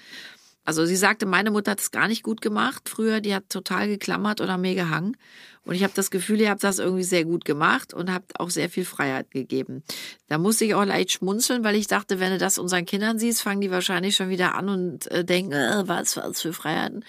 [0.66, 3.88] also sie sagte, meine Mutter hat es gar nicht gut gemacht früher, die hat total
[3.88, 5.16] geklammert oder mir gehangen.
[5.64, 8.52] Und ich habe das Gefühl, ihr habt das irgendwie sehr gut gemacht und habt auch
[8.52, 9.84] sehr viel Freiheit gegeben.
[10.28, 13.42] Da musste ich auch leicht schmunzeln, weil ich dachte, wenn du das unseren Kindern siehst,
[13.42, 17.04] fangen die wahrscheinlich schon wieder an und äh, denken, äh, was, was für Freiheiten.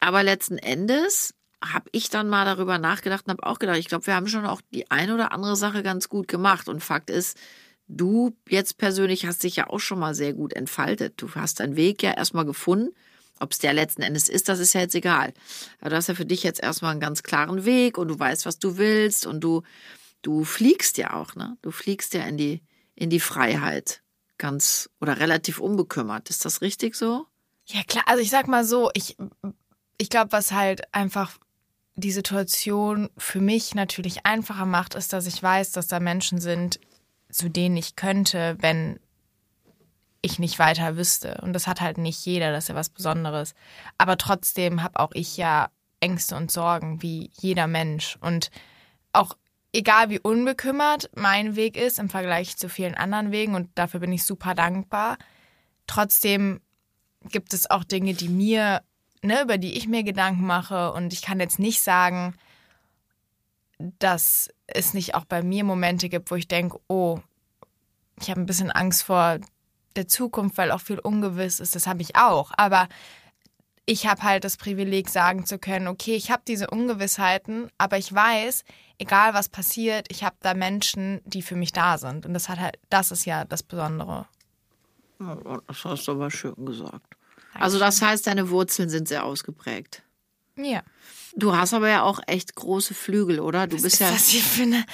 [0.00, 4.06] Aber letzten Endes habe ich dann mal darüber nachgedacht und habe auch gedacht, ich glaube,
[4.06, 6.68] wir haben schon auch die eine oder andere Sache ganz gut gemacht.
[6.68, 7.38] Und Fakt ist,
[7.88, 11.14] du jetzt persönlich hast dich ja auch schon mal sehr gut entfaltet.
[11.16, 12.94] Du hast deinen Weg ja erstmal gefunden.
[13.40, 15.34] Ob es der letzten Endes ist, das ist ja jetzt egal.
[15.80, 18.46] Aber du hast ja für dich jetzt erstmal einen ganz klaren Weg und du weißt,
[18.46, 19.62] was du willst und du,
[20.22, 21.56] du fliegst ja auch, ne?
[21.60, 22.62] Du fliegst ja in die,
[22.94, 24.02] in die Freiheit.
[24.38, 26.30] Ganz oder relativ unbekümmert.
[26.30, 27.26] Ist das richtig so?
[27.66, 29.16] Ja, klar, also ich sag mal so, ich,
[29.98, 31.38] ich glaube, was halt einfach
[31.96, 36.80] die Situation für mich natürlich einfacher macht, ist, dass ich weiß, dass da Menschen sind,
[37.34, 39.00] zu denen ich könnte, wenn
[40.22, 41.40] ich nicht weiter wüsste.
[41.42, 43.54] Und das hat halt nicht jeder, das ist ja was Besonderes.
[43.98, 45.68] Aber trotzdem habe auch ich ja
[46.00, 48.16] Ängste und Sorgen, wie jeder Mensch.
[48.20, 48.50] Und
[49.12, 49.36] auch
[49.72, 54.12] egal wie unbekümmert mein Weg ist im Vergleich zu vielen anderen Wegen, und dafür bin
[54.12, 55.18] ich super dankbar,
[55.86, 56.60] trotzdem
[57.24, 58.82] gibt es auch Dinge, die mir,
[59.22, 60.92] ne, über die ich mir Gedanken mache.
[60.92, 62.34] Und ich kann jetzt nicht sagen,
[63.78, 67.20] dass es nicht auch bei mir Momente gibt, wo ich denke, oh,
[68.20, 69.38] ich habe ein bisschen Angst vor
[69.96, 71.74] der Zukunft, weil auch viel ungewiss ist.
[71.74, 72.52] Das habe ich auch.
[72.56, 72.88] Aber
[73.86, 78.12] ich habe halt das Privileg, sagen zu können, okay, ich habe diese Ungewissheiten, aber ich
[78.12, 78.64] weiß,
[78.98, 82.24] egal was passiert, ich habe da Menschen, die für mich da sind.
[82.24, 84.26] Und das hat halt, das ist ja das Besondere.
[85.20, 87.16] Ja, Das hast du aber schön gesagt.
[87.52, 90.02] Also das heißt, deine Wurzeln sind sehr ausgeprägt.
[90.56, 90.82] Ja.
[91.36, 93.66] Du hast aber ja auch echt große Flügel, oder?
[93.66, 94.84] Du bist ist ja das hier für eine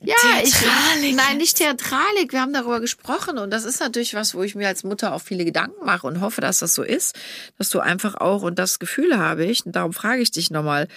[0.00, 1.16] ja, ich, Theatralik?
[1.16, 2.32] nein, nicht Theatralik.
[2.32, 5.20] Wir haben darüber gesprochen und das ist natürlich was, wo ich mir als Mutter auch
[5.20, 7.14] viele Gedanken mache und hoffe, dass das so ist,
[7.58, 9.66] dass du einfach auch und das Gefühl habe ich.
[9.66, 10.88] Und darum frage ich dich nochmal.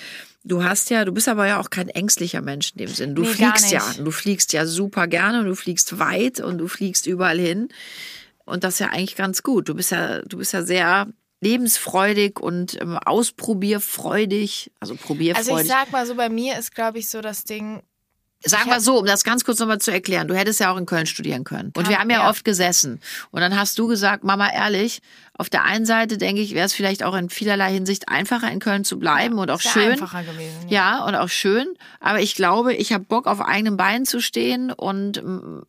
[0.46, 3.16] Du hast ja, du bist aber ja auch kein ängstlicher Mensch in dem Sinn.
[3.16, 6.70] Du Nee, fliegst ja, du fliegst ja super gerne und du fliegst weit und du
[6.70, 7.68] fliegst überall hin.
[8.46, 9.68] Und das ist ja eigentlich ganz gut.
[9.68, 11.08] Du bist ja, du bist ja sehr
[11.42, 15.52] lebensfreudig und ähm, ausprobierfreudig, also probierfreudig.
[15.52, 17.82] Also ich sag mal so, bei mir ist, glaube ich, so das Ding,
[18.46, 20.28] Sag Ich mal hab- so, um das ganz kurz nochmal zu erklären.
[20.30, 21.74] Du hättest ja auch in Köln studieren können.
[21.76, 22.30] Und Kann- wir haben ja, ja.
[22.30, 23.02] oft gesessen.
[23.32, 25.02] Und dann hast du gesagt, Mama, ehrlich,
[25.38, 28.60] auf der einen Seite denke ich, wäre es vielleicht auch in vielerlei Hinsicht einfacher in
[28.60, 29.92] Köln zu bleiben und auch schön.
[29.92, 30.68] einfacher gewesen.
[30.70, 31.68] Ja, und auch schön.
[32.00, 35.22] Aber ich glaube, ich habe Bock, auf eigenen Beinen zu stehen und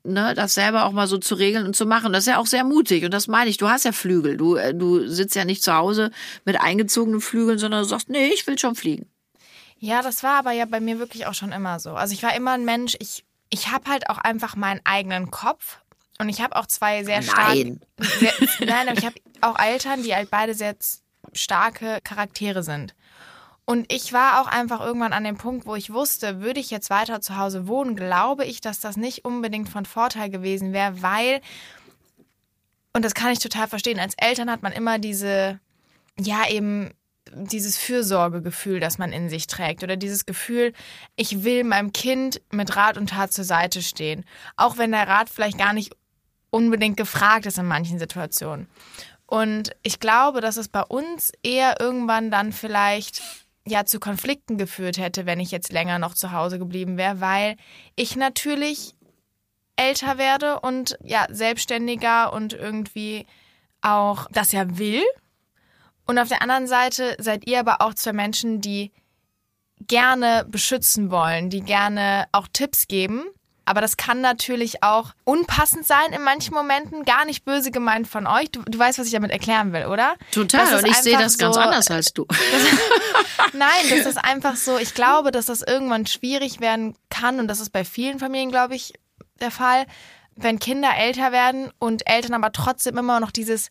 [0.04, 2.12] ne, das selber auch mal so zu regeln und zu machen.
[2.12, 3.04] Das ist ja auch sehr mutig.
[3.04, 3.56] Und das meine ich.
[3.56, 4.36] Du hast ja Flügel.
[4.36, 6.10] Du, äh, du sitzt ja nicht zu Hause
[6.44, 9.06] mit eingezogenen Flügeln, sondern du sagst, nee, ich will schon fliegen.
[9.80, 11.94] Ja, das war aber ja bei mir wirklich auch schon immer so.
[11.94, 15.78] Also ich war immer ein Mensch, ich, ich habe halt auch einfach meinen eigenen Kopf
[16.18, 17.64] und ich habe auch zwei sehr starke...
[17.64, 17.80] Nein.
[18.60, 20.76] Nein, aber ich habe auch Eltern, die halt beide sehr
[21.32, 22.94] starke Charaktere sind.
[23.64, 26.90] Und ich war auch einfach irgendwann an dem Punkt, wo ich wusste, würde ich jetzt
[26.90, 31.40] weiter zu Hause wohnen, glaube ich, dass das nicht unbedingt von Vorteil gewesen wäre, weil,
[32.92, 35.58] und das kann ich total verstehen, als Eltern hat man immer diese,
[36.18, 36.90] ja eben
[37.32, 40.72] dieses Fürsorgegefühl, das man in sich trägt oder dieses Gefühl,
[41.16, 44.24] ich will meinem Kind mit Rat und Tat zur Seite stehen,
[44.56, 45.94] auch wenn der Rat vielleicht gar nicht
[46.50, 48.68] unbedingt gefragt ist in manchen Situationen.
[49.26, 53.22] Und ich glaube, dass es bei uns eher irgendwann dann vielleicht
[53.66, 57.56] ja zu Konflikten geführt hätte, wenn ich jetzt länger noch zu Hause geblieben wäre, weil
[57.94, 58.94] ich natürlich
[59.76, 63.26] älter werde und ja selbstständiger und irgendwie
[63.80, 65.02] auch das ja will.
[66.10, 68.90] Und auf der anderen Seite seid ihr aber auch zwei Menschen, die
[69.86, 73.22] gerne beschützen wollen, die gerne auch Tipps geben,
[73.64, 77.04] Aber das kann natürlich auch unpassend sein in manchen Momenten.
[77.04, 78.50] Gar nicht böse gemeint von euch.
[78.50, 80.16] Du, du weißt, was ich damit erklären will, oder?
[80.32, 80.68] Total.
[80.68, 82.26] Das Und ich sehe das ganz so- anders als du.
[83.52, 84.78] Nein, das ist einfach so.
[84.78, 88.74] Ich glaube, dass das irgendwann schwierig werden kann und das ist bei vielen Familien, glaube
[88.74, 88.92] ich,
[89.40, 89.86] der Fall,
[90.34, 93.70] wenn Kinder älter werden und Eltern aber trotzdem immer noch dieses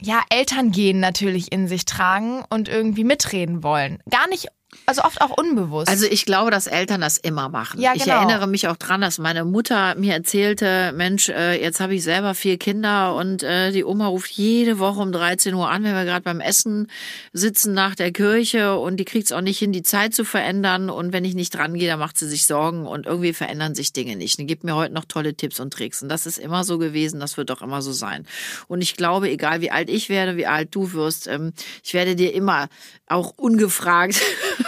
[0.00, 3.98] ja, Elterngehen natürlich in sich tragen und irgendwie mitreden wollen.
[4.10, 4.48] Gar nicht,
[4.86, 5.88] also oft auch unbewusst.
[5.88, 7.80] Also ich glaube, dass Eltern das immer machen.
[7.80, 8.16] Ja, Ich genau.
[8.16, 12.34] erinnere mich auch dran, dass meine Mutter mir erzählte, Mensch, äh, jetzt habe ich selber
[12.34, 16.04] vier Kinder und äh, die Oma ruft jede Woche um 13 Uhr an, wenn wir
[16.04, 16.90] gerade beim Essen
[17.32, 20.90] sitzen nach der Kirche und die kriegt es auch nicht hin, die Zeit zu verändern
[20.90, 23.92] und wenn ich nicht dran gehe, dann macht sie sich Sorgen und irgendwie verändern sich
[23.92, 24.38] Dinge nicht.
[24.38, 27.20] Die gibt mir heute noch tolle Tipps und Tricks und das ist immer so gewesen,
[27.20, 28.26] das wird auch immer so sein.
[28.68, 32.16] Und ich glaube, egal wie alt ich werde, wie alt du wirst, ähm, ich werde
[32.16, 32.68] dir immer
[33.06, 34.20] auch ungefragt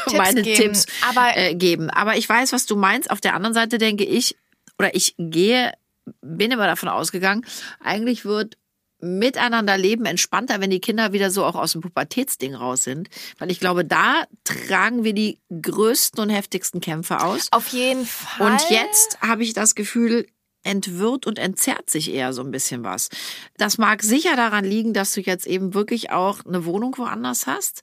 [0.16, 0.56] meine geben.
[0.56, 1.90] Tipps Aber- äh, geben.
[1.90, 3.10] Aber ich weiß, was du meinst.
[3.10, 4.36] Auf der anderen Seite denke ich,
[4.78, 5.72] oder ich gehe,
[6.20, 7.44] bin immer davon ausgegangen,
[7.80, 8.56] eigentlich wird
[8.98, 13.08] miteinander leben entspannter, wenn die Kinder wieder so auch aus dem Pubertätsding raus sind.
[13.38, 17.48] Weil ich glaube, da tragen wir die größten und heftigsten Kämpfe aus.
[17.52, 18.52] auf jeden Fall.
[18.52, 20.26] Und jetzt habe ich das Gefühl,
[20.66, 23.08] entwirrt und entzerrt sich eher so ein bisschen was.
[23.56, 27.82] Das mag sicher daran liegen, dass du jetzt eben wirklich auch eine Wohnung woanders hast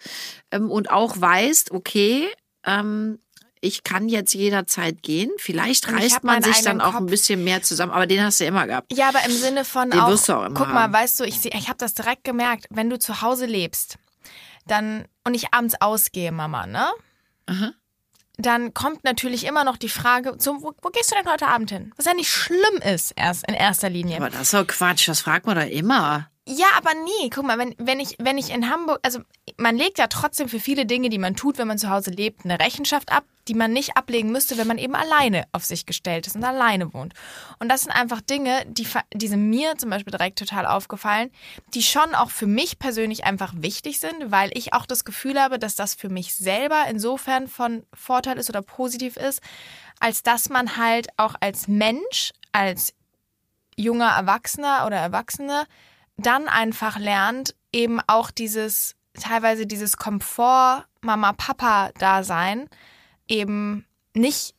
[0.52, 2.28] ähm, und auch weißt, okay,
[2.65, 3.19] ähm,
[3.62, 5.32] ich kann jetzt jederzeit gehen.
[5.38, 7.12] Vielleicht reißt man sich dann auch ein Kopf.
[7.12, 8.91] bisschen mehr zusammen, aber den hast du immer gehabt.
[8.91, 10.93] Ja, aber im Sinne von Den auch, wirst du auch immer guck mal, haben.
[10.93, 13.98] weißt du, ich, ich habe das direkt gemerkt, wenn du zu Hause lebst,
[14.67, 16.89] dann und ich abends ausgehe, Mama, ne?
[17.46, 17.72] Aha.
[18.38, 21.69] Dann kommt natürlich immer noch die Frage, so, wo, wo gehst du denn heute Abend
[21.69, 21.93] hin?
[21.98, 24.17] Was ja nicht schlimm ist, erst in erster Linie.
[24.17, 26.30] Aber das ist doch Quatsch, das fragt man doch immer.
[26.45, 29.21] Ja, aber nee, guck mal, wenn, wenn, ich, wenn ich in Hamburg, also
[29.56, 32.43] man legt ja trotzdem für viele Dinge, die man tut, wenn man zu Hause lebt,
[32.43, 36.27] eine Rechenschaft ab, die man nicht ablegen müsste, wenn man eben alleine auf sich gestellt
[36.27, 37.13] ist und alleine wohnt.
[37.60, 41.32] Und das sind einfach Dinge, die, die sind mir zum Beispiel direkt total aufgefallen,
[41.73, 45.60] die schon auch für mich persönlich einfach wichtig sind, weil ich auch das Gefühl habe,
[45.60, 49.41] dass das für mich selber insofern von Vorteil ist oder positiv ist,
[50.01, 52.93] als dass man halt auch als Mensch, als
[53.77, 55.65] junger Erwachsener oder Erwachsene
[56.17, 62.69] dann einfach lernt, eben auch dieses, teilweise dieses Komfort Mama-Papa-Dasein
[63.28, 64.54] eben nicht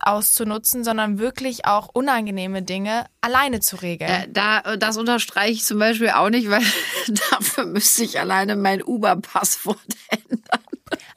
[0.00, 4.10] auszunutzen, sondern wirklich auch unangenehme Dinge alleine zu regeln.
[4.10, 6.62] Äh, da, das unterstreiche ich zum Beispiel auch nicht, weil
[7.30, 10.60] dafür müsste ich alleine mein Uber-Passwort ändern.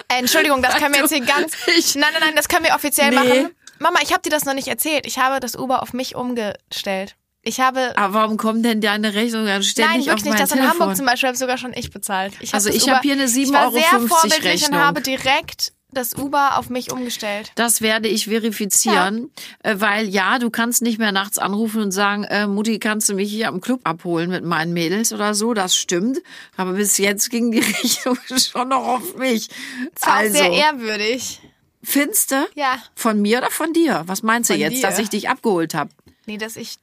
[0.07, 1.53] Äh, Entschuldigung, das können wir jetzt hier ganz.
[1.77, 3.15] Ich- Nein, nein, nein, das können wir offiziell Nee.
[3.15, 3.55] machen.
[3.79, 5.05] Mama, ich habe dir das noch nicht erzählt.
[5.07, 7.15] Ich habe das Uber auf mich umgestellt.
[7.43, 7.97] Ich habe.
[7.97, 10.33] Aber warum kommt denn deine Rechnung dann ständig Nein, auf wirklich nicht.
[10.33, 10.79] mein Das in Telefon?
[10.79, 12.33] Hamburg zum Beispiel habe sogar schon ich bezahlt.
[12.39, 14.79] Ich Also das ich Uber- hab hier eine Ich war 7,50 sehr Euro vorbildlich Rechnung.
[14.79, 17.51] und habe direkt das Uber auf mich umgestellt.
[17.55, 19.29] Das werde ich verifizieren,
[19.63, 23.13] äh, weil ja, du kannst nicht mehr nachts anrufen und sagen, äh, Mutti, kannst du
[23.15, 25.53] mich hier am Club abholen mit meinen Mädels oder so?
[25.53, 26.19] Das stimmt.
[26.55, 29.49] Aber bis jetzt ging die Rechnung schon noch auf mich.
[29.95, 31.41] Das war auch Also, sehr ehrwürdig.
[31.83, 32.47] Finste?
[32.55, 32.77] Ja.
[32.95, 34.03] Von mir oder von dir?
[34.05, 34.81] Was meinst du Von jetzt, dir.
[34.83, 35.89] dass ich dich abgeholt habe?
[36.27, 36.75] Nee, dass ich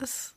[0.00, 0.34] das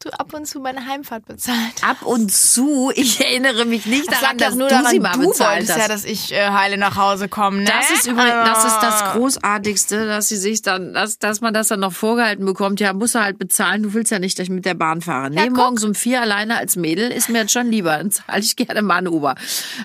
[0.00, 1.56] du ab und zu meine Heimfahrt bezahlt.
[1.82, 5.12] Ab und zu, ich erinnere mich nicht Das daran, dass nur du daran, sie mal
[5.12, 5.78] du bezahlt wolltest hast.
[5.78, 7.58] ja, dass ich äh, heile nach Hause komme.
[7.62, 7.64] Ne?
[7.64, 9.12] Das ist übrigens, das ist das Ah.
[9.16, 12.78] Großartigste, dass sie sich dann, dass, dass man das dann noch vorgehalten bekommt.
[12.78, 13.82] Ja, muss er halt bezahlen.
[13.84, 15.30] Du willst ja nicht, dass ich mit der Bahn fahre.
[15.30, 15.56] Nee, guck.
[15.56, 17.96] morgens um vier alleine als Mädel ist mir jetzt schon lieber.
[17.96, 19.34] Dann zahle ich gerne mal ein Uber.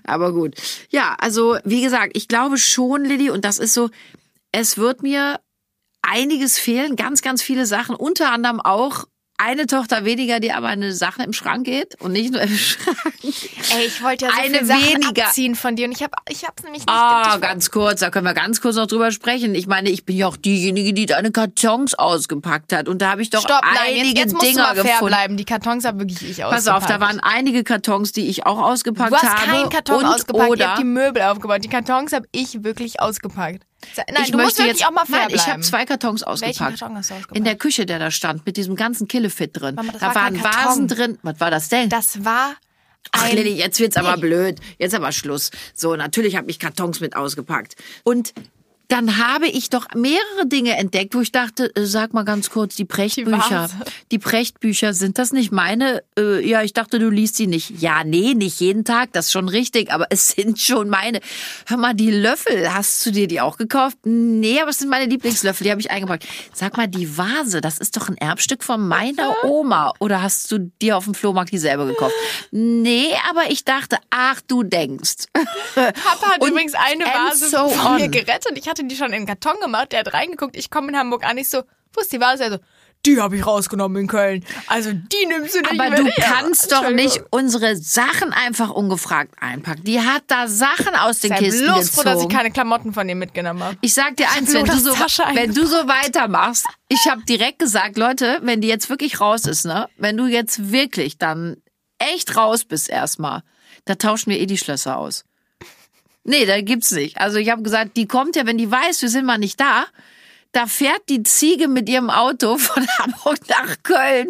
[0.04, 0.56] Aber gut.
[0.90, 3.90] Ja, also, wie gesagt, ich glaube schon, Lilly, und das ist so,
[4.52, 5.40] es wird mir
[6.02, 9.06] einiges fehlen, ganz, ganz viele Sachen, unter anderem auch
[9.44, 12.98] eine Tochter weniger, die aber eine Sache im Schrank geht und nicht nur im Schrank.
[13.24, 15.26] Ey, ich wollte ja so Eine weniger.
[15.28, 18.10] abziehen von dir und ich habe ich hab's nämlich nicht Ah, richtig ganz kurz, da
[18.10, 19.56] können wir ganz kurz noch drüber sprechen.
[19.56, 22.88] Ich meine, ich bin ja auch diejenige, die deine Kartons ausgepackt hat.
[22.88, 24.84] Und da habe ich doch Stopp, nein, einige jetzt, jetzt musst Dinger du mal fair
[24.84, 25.06] gefunden.
[25.08, 25.38] bleiben.
[25.38, 26.66] Die Kartons habe wirklich ich ausgepackt.
[26.66, 29.52] Pass auf, da waren einige Kartons, die ich auch ausgepackt Du hast habe.
[29.52, 31.64] keinen Karton ausgepackt, oder habt die Möbel aufgebaut.
[31.64, 33.64] Die Kartons habe ich wirklich ausgepackt.
[33.96, 36.24] Nein, ich du musst möchte wirklich jetzt auch mal fair Nein, ich habe zwei Kartons
[36.24, 36.80] ausgepackt.
[36.80, 37.38] Karton hast du ausgepackt?
[37.38, 39.76] In der Küche, der da stand, mit diesem ganzen Killefit drin.
[39.76, 40.44] Mama, da war waren.
[40.44, 41.18] Vasen drin.
[41.24, 41.90] Was war das denn?
[41.90, 42.56] Das war
[43.12, 43.36] Ach, ein...
[43.36, 44.22] Lilly, jetzt wird's aber Nee.
[44.22, 44.60] blöd.
[44.78, 45.52] Jetzt aber Schluss.
[45.74, 47.76] So, natürlich habe ich Kartons mit ausgepackt.
[48.04, 48.34] Und
[48.92, 52.76] dann habe ich doch mehrere Dinge entdeckt, wo ich dachte, äh, sag mal ganz kurz,
[52.76, 53.76] die Prechtbücher, Vase.
[54.12, 56.04] die Prechtbücher, sind das nicht meine?
[56.20, 57.82] Äh, ja, ich dachte, du liest sie nicht.
[57.82, 61.22] Ja, nee, nicht jeden Tag, das ist schon richtig, aber es sind schon meine.
[61.68, 63.98] Hör mal, die Löffel, hast du dir die auch gekauft?
[64.04, 66.28] Nee, aber es sind meine Lieblingslöffel, die habe ich eingepackt.
[66.54, 69.94] Sag mal, die Vase, das ist doch ein Erbstück von meiner Oma.
[70.00, 72.14] Oder hast du dir auf dem Flohmarkt dieselbe gekauft?
[72.52, 75.28] Nee, aber ich dachte, ach, du denkst.
[75.76, 78.58] Papa hat Und übrigens eine Vase so von mir gerettet.
[78.58, 80.98] Ich hatte hatte die schon in den Karton gemacht, der hat reingeguckt, ich komme in
[80.98, 81.64] Hamburg an, ich so,
[81.94, 82.44] wo ist die Vase?
[82.44, 82.58] Er so,
[83.06, 84.46] die habe ich rausgenommen in Köln.
[84.68, 86.00] Also die nimmst du nicht Aber mit.
[86.00, 89.84] du kannst doch nicht unsere Sachen einfach ungefragt einpacken.
[89.84, 92.36] Die hat da Sachen aus den Sei Kisten bloß froh, dass ich gezogen.
[92.36, 93.78] keine Klamotten von dir mitgenommen habe.
[93.82, 97.98] Ich sag dir eins, wenn du, so, wenn du so weitermachst, ich habe direkt gesagt,
[97.98, 101.58] Leute, wenn die jetzt wirklich raus ist, ne, wenn du jetzt wirklich dann
[101.98, 103.42] echt raus bist erstmal,
[103.86, 105.26] da tauschen wir eh die Schlösser aus.
[106.24, 107.20] Nee, da gibt's nicht.
[107.20, 109.86] Also ich habe gesagt, die kommt ja, wenn die weiß, wir sind mal nicht da,
[110.52, 114.28] da fährt die Ziege mit ihrem Auto von Hamburg nach Köln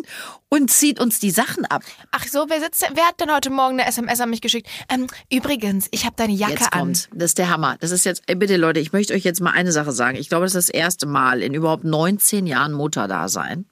[0.50, 1.82] und zieht uns die Sachen ab.
[2.12, 4.68] Ach so, wer sitzt denn, wer hat denn heute Morgen eine SMS an mich geschickt?
[4.90, 6.80] Ähm, übrigens, ich habe deine Jacke Jetzt an.
[6.80, 7.10] kommt's.
[7.14, 7.78] Das ist der Hammer.
[7.80, 10.18] Das ist jetzt, ey, bitte Leute, ich möchte euch jetzt mal eine Sache sagen.
[10.18, 13.66] Ich glaube, das ist das erste Mal in überhaupt 19 Jahren Mutterdasein,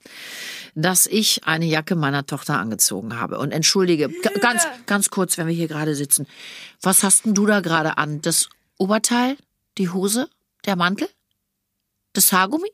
[0.74, 3.38] dass ich eine Jacke meiner Tochter angezogen habe.
[3.38, 4.08] Und entschuldige,
[4.40, 6.26] ganz, ganz kurz, wenn wir hier gerade sitzen.
[6.80, 8.22] Was hast denn du da gerade an?
[8.22, 9.36] Das Oberteil?
[9.76, 10.30] Die Hose?
[10.64, 11.08] Der Mantel?
[12.12, 12.68] Das Haargummi?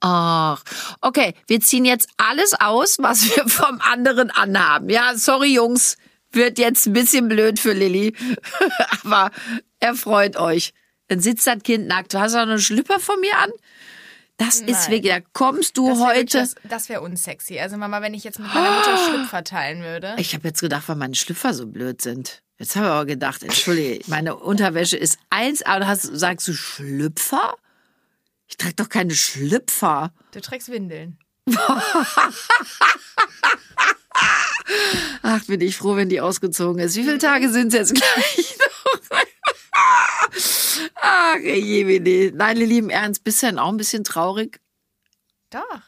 [0.00, 0.62] Ach,
[1.00, 4.90] okay, wir ziehen jetzt alles aus, was wir vom anderen anhaben.
[4.90, 5.96] Ja, sorry Jungs,
[6.32, 8.14] wird jetzt ein bisschen blöd für Lilly,
[9.04, 9.30] aber
[9.80, 10.72] erfreut euch.
[11.08, 12.12] Dann sitzt das Kind nackt.
[12.14, 13.50] Du hast auch einen Schlüpper von mir an?
[14.36, 14.90] Das ist Nein.
[14.90, 16.38] wirklich, da kommst du Das wär wirklich- heute.
[16.38, 17.60] Das, das wäre unsexy.
[17.60, 20.14] Also Mama, wenn ich jetzt mit meiner Mutter Schlüpfer teilen würde.
[20.18, 22.42] Ich habe jetzt gedacht, weil meine Schlüpfer so blöd sind.
[22.58, 27.54] Jetzt habe ich aber gedacht, entschuldige, meine Unterwäsche ist eins, aber hast, sagst du Schlüpfer?
[28.64, 30.14] Trage doch keine Schlüpfer.
[30.32, 31.18] Du trägst Windeln.
[35.22, 36.96] Ach, bin ich froh, wenn die ausgezogen ist.
[36.96, 39.00] Wie viele Tage sind es jetzt gleich noch?
[41.02, 44.60] Ach, je, Nein, ihr lieben Ernst, bist du denn auch ein bisschen traurig?
[45.50, 45.82] Doch.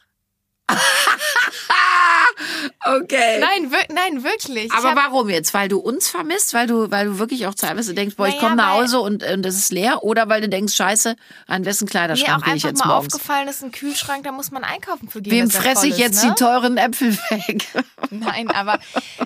[2.84, 3.40] Okay.
[3.40, 4.66] Nein, wir, nein, wirklich.
[4.66, 5.54] Ich Aber hab- warum jetzt?
[5.54, 6.52] Weil du uns vermisst?
[6.54, 9.42] Weil du, weil du wirklich auch teilweise denkst, boah, ich komme nach Hause und, und
[9.42, 10.02] das ist leer?
[10.04, 13.14] Oder weil du denkst, scheiße, an wessen mir Kleiderschrank gehe ich einfach jetzt mal morgens?
[13.14, 15.32] aufgefallen ist, ein Kühlschrank, da muss man einkaufen für gehen.
[15.32, 16.30] Wem fresse ich jetzt ne?
[16.30, 17.66] die teuren Äpfel weg?
[18.10, 18.78] Nein, aber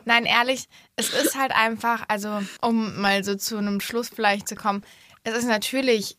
[0.04, 4.54] nein, ehrlich, es ist halt einfach, also um mal so zu einem Schluss vielleicht zu
[4.54, 4.82] kommen,
[5.24, 6.16] es ist natürlich,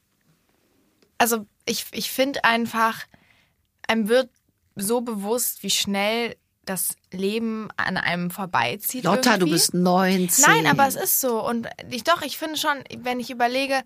[1.18, 3.00] also ich, ich finde einfach,
[3.88, 4.30] einem wird
[4.76, 9.04] so bewusst, wie schnell das Leben an einem vorbeizieht.
[9.04, 9.52] Lotta, du irgendwie.
[9.54, 10.46] bist 19.
[10.48, 11.44] Nein, aber es ist so.
[11.46, 13.82] Und ich doch, ich finde schon, wenn ich überlege,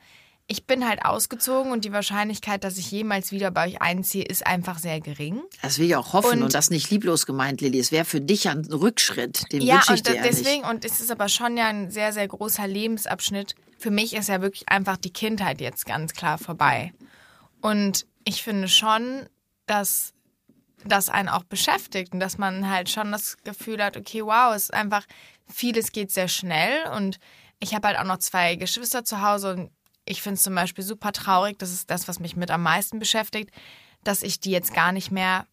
[0.47, 4.45] ich bin halt ausgezogen und die Wahrscheinlichkeit, dass ich jemals wieder bei euch einziehe, ist
[4.45, 5.41] einfach sehr gering.
[5.63, 7.79] Das will ich auch hoffen und, Und- das nicht lieblos gemeint, Lilly.
[7.79, 9.51] Es wäre für dich ein Rückschritt.
[9.51, 10.39] Den Ja, wünsche ich und dir de- ja nicht.
[10.45, 13.55] deswegen, und es ist aber schon ja ein sehr, sehr großer Lebensabschnitt.
[13.79, 16.93] Für mich ist ja wirklich einfach die Kindheit jetzt ganz klar vorbei.
[17.61, 19.27] Und ich finde schon,
[19.65, 20.13] dass
[20.85, 24.63] das einen auch beschäftigt und dass man halt schon das Gefühl hat, okay, wow, es
[24.63, 25.05] ist einfach,
[25.47, 27.19] vieles geht sehr schnell und
[27.59, 29.71] ich habe halt auch noch zwei Geschwister zu Hause und
[30.05, 32.99] ich finde es zum Beispiel super traurig, das ist das, was mich mit am meisten
[32.99, 33.49] beschäftigt,
[34.03, 35.47] dass ich die jetzt gar nicht mehr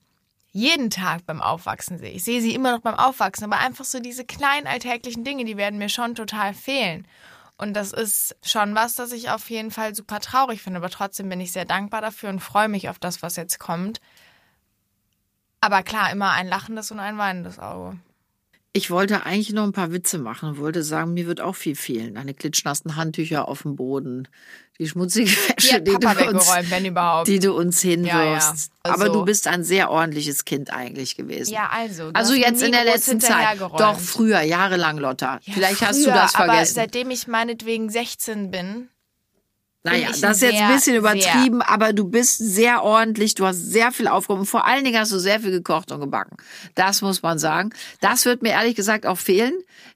[0.52, 2.10] jeden Tag beim Aufwachsen sehe.
[2.10, 5.56] Ich sehe sie immer noch beim Aufwachsen, aber einfach so diese kleinen alltäglichen Dinge, die
[5.56, 7.08] werden mir schon total fehlen.
[7.56, 11.28] Und das ist schon was, das ich auf jeden Fall super traurig finde, aber trotzdem
[11.28, 14.00] bin ich sehr dankbar dafür und freue mich auf das, was jetzt kommt.
[15.62, 17.96] Aber klar, immer ein lachendes und ein weinendes Auge.
[18.74, 21.76] Ich wollte eigentlich noch ein paar Witze machen und wollte sagen, mir wird auch viel
[21.76, 22.14] fehlen.
[22.14, 24.26] Deine klitschnassen Handtücher auf dem Boden,
[24.78, 26.50] die schmutzige Wäsche, hat die, du uns,
[27.26, 28.72] die du uns hinwirfst.
[28.72, 28.94] Ja, ja.
[28.94, 31.52] Aber Also- du bist ein sehr ordentliches Kind eigentlich gewesen.
[31.52, 32.10] ja, also.
[32.14, 33.60] Also jetzt in der letzten Zeit.
[33.60, 35.38] Doch, früher, jahrelang, Lotta.
[35.42, 36.74] Ja, Vielleicht hast du früher, das Aber vergessen.
[36.74, 38.88] seitdem ich meinetwegen 16 bin,
[39.84, 43.44] Naja, das ist jetzt ein sehr, bisschen sehr- übertrieben, aber du bist sehr ordentlich, du
[43.46, 44.46] hast sehr viel aufgehoben.
[44.46, 46.36] Vor allen Dingen hast du sehr viel gekocht und gebacken.
[46.76, 47.70] Das muss man sagen.
[48.00, 49.52] Das wird mir ehrlich gesagt auch fehlen,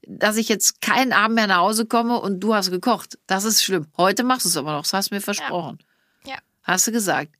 [0.06, 3.16] dass ich jetzt keinen Abend mehr nach Hause komme und du hast gekocht.
[3.28, 3.86] Das ist schlimm.
[3.96, 5.78] Heute machst du es aber noch, das hast du mir versprochen.
[6.24, 6.34] ja.
[6.64, 7.30] Hast du gesagt.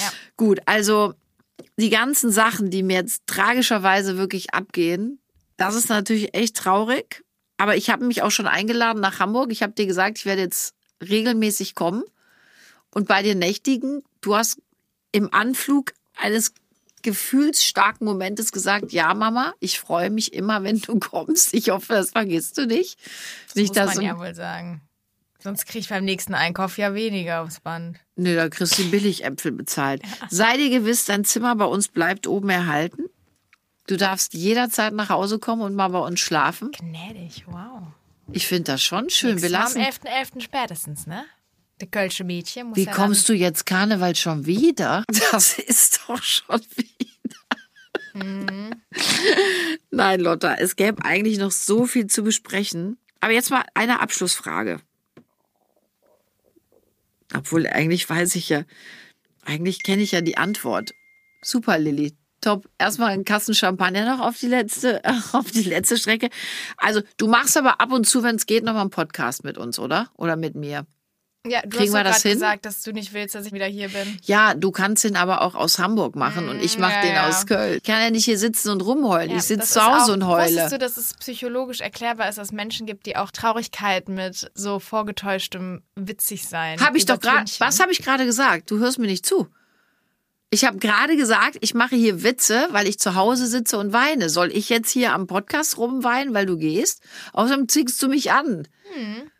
[0.00, 0.12] Ja.
[0.36, 1.14] Gut, also
[1.76, 5.18] die ganzen Sachen, die mir jetzt tragischerweise wirklich abgehen,
[5.56, 7.24] das ist natürlich echt traurig.
[7.56, 9.50] Aber ich habe mich auch schon eingeladen nach Hamburg.
[9.50, 12.04] Ich habe dir gesagt, ich werde jetzt regelmäßig kommen
[12.94, 14.02] und bei dir nächtigen.
[14.20, 14.58] Du hast
[15.12, 16.52] im Anflug eines
[17.02, 21.54] gefühlsstarken Momentes gesagt, ja Mama, ich freue mich immer, wenn du kommst.
[21.54, 22.98] Ich hoffe, das vergisst du nicht.
[23.54, 24.82] nicht muss dass man ja wohl sagen.
[25.38, 28.00] Sonst kriege ich beim nächsten Einkauf ja weniger aufs Band.
[28.16, 30.02] Nö, da kriegst du Billigäpfel bezahlt.
[30.28, 33.04] Sei dir gewiss, dein Zimmer bei uns bleibt oben erhalten.
[33.86, 36.72] Du darfst jederzeit nach Hause kommen und mal bei uns schlafen.
[36.72, 37.82] Gnädig, wow.
[38.32, 39.40] Ich finde das schon schön.
[39.42, 40.06] Wir Nächstes Mal lassen.
[40.08, 40.40] am 11.11.
[40.40, 41.24] spätestens, ne?
[41.80, 45.04] Der Kölsche Mädchen muss Wie ja kommst du jetzt Karneval schon wieder?
[45.32, 48.24] Das ist doch schon wieder.
[48.24, 48.70] Mhm.
[49.90, 52.98] Nein, Lotta, es gäbe eigentlich noch so viel zu besprechen.
[53.20, 54.80] Aber jetzt mal eine Abschlussfrage.
[57.34, 58.64] Obwohl, eigentlich weiß ich ja,
[59.44, 60.92] eigentlich kenne ich ja die Antwort.
[61.42, 62.16] Super, Lilly.
[62.46, 62.68] Top.
[62.78, 66.28] Erstmal einen Kassen Champagner noch auf die letzte, auf die letzte Strecke.
[66.76, 69.58] Also, du machst aber ab und zu, wenn es geht, noch mal einen Podcast mit
[69.58, 70.10] uns, oder?
[70.14, 70.86] Oder mit mir.
[71.44, 72.38] Ja, du Kriegen wir hast das gerade hin?
[72.38, 74.18] gesagt, dass du nicht willst, dass ich wieder hier bin.
[74.24, 77.28] Ja, du kannst ihn aber auch aus Hamburg machen und ich mache ja, den ja.
[77.28, 77.78] aus Köln.
[77.78, 79.30] Ich kann ja nicht hier sitzen und rumheulen.
[79.30, 80.46] Ja, ich sitze zu Hause auch, und heule.
[80.46, 84.50] Wusstest du, dass es psychologisch erklärbar ist, dass es Menschen gibt, die auch Traurigkeit mit
[84.54, 86.80] so vorgetäuschtem witzig sein?
[86.80, 87.50] Habe ich doch gerade.
[87.58, 88.70] Was habe ich gerade gesagt?
[88.70, 89.48] Du hörst mir nicht zu.
[90.50, 94.30] Ich habe gerade gesagt, ich mache hier Witze, weil ich zu Hause sitze und weine.
[94.30, 97.02] Soll ich jetzt hier am Podcast rumweinen, weil du gehst?
[97.32, 98.68] Außerdem ziehst du mich an.
[98.94, 99.30] Hm.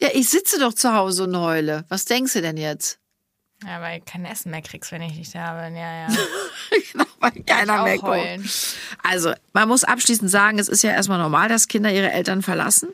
[0.00, 1.84] Ja, ich sitze doch zu Hause und heule.
[1.88, 2.98] Was denkst du denn jetzt?
[3.64, 5.76] Ja, weil du kein Essen mehr kriegst, wenn ich nicht da bin.
[5.76, 6.08] Ja, ja.
[6.92, 8.12] Genau, weil keiner mehr kommt.
[8.14, 8.50] heulen.
[9.04, 12.88] Also, man muss abschließend sagen, es ist ja erstmal normal, dass Kinder ihre Eltern verlassen.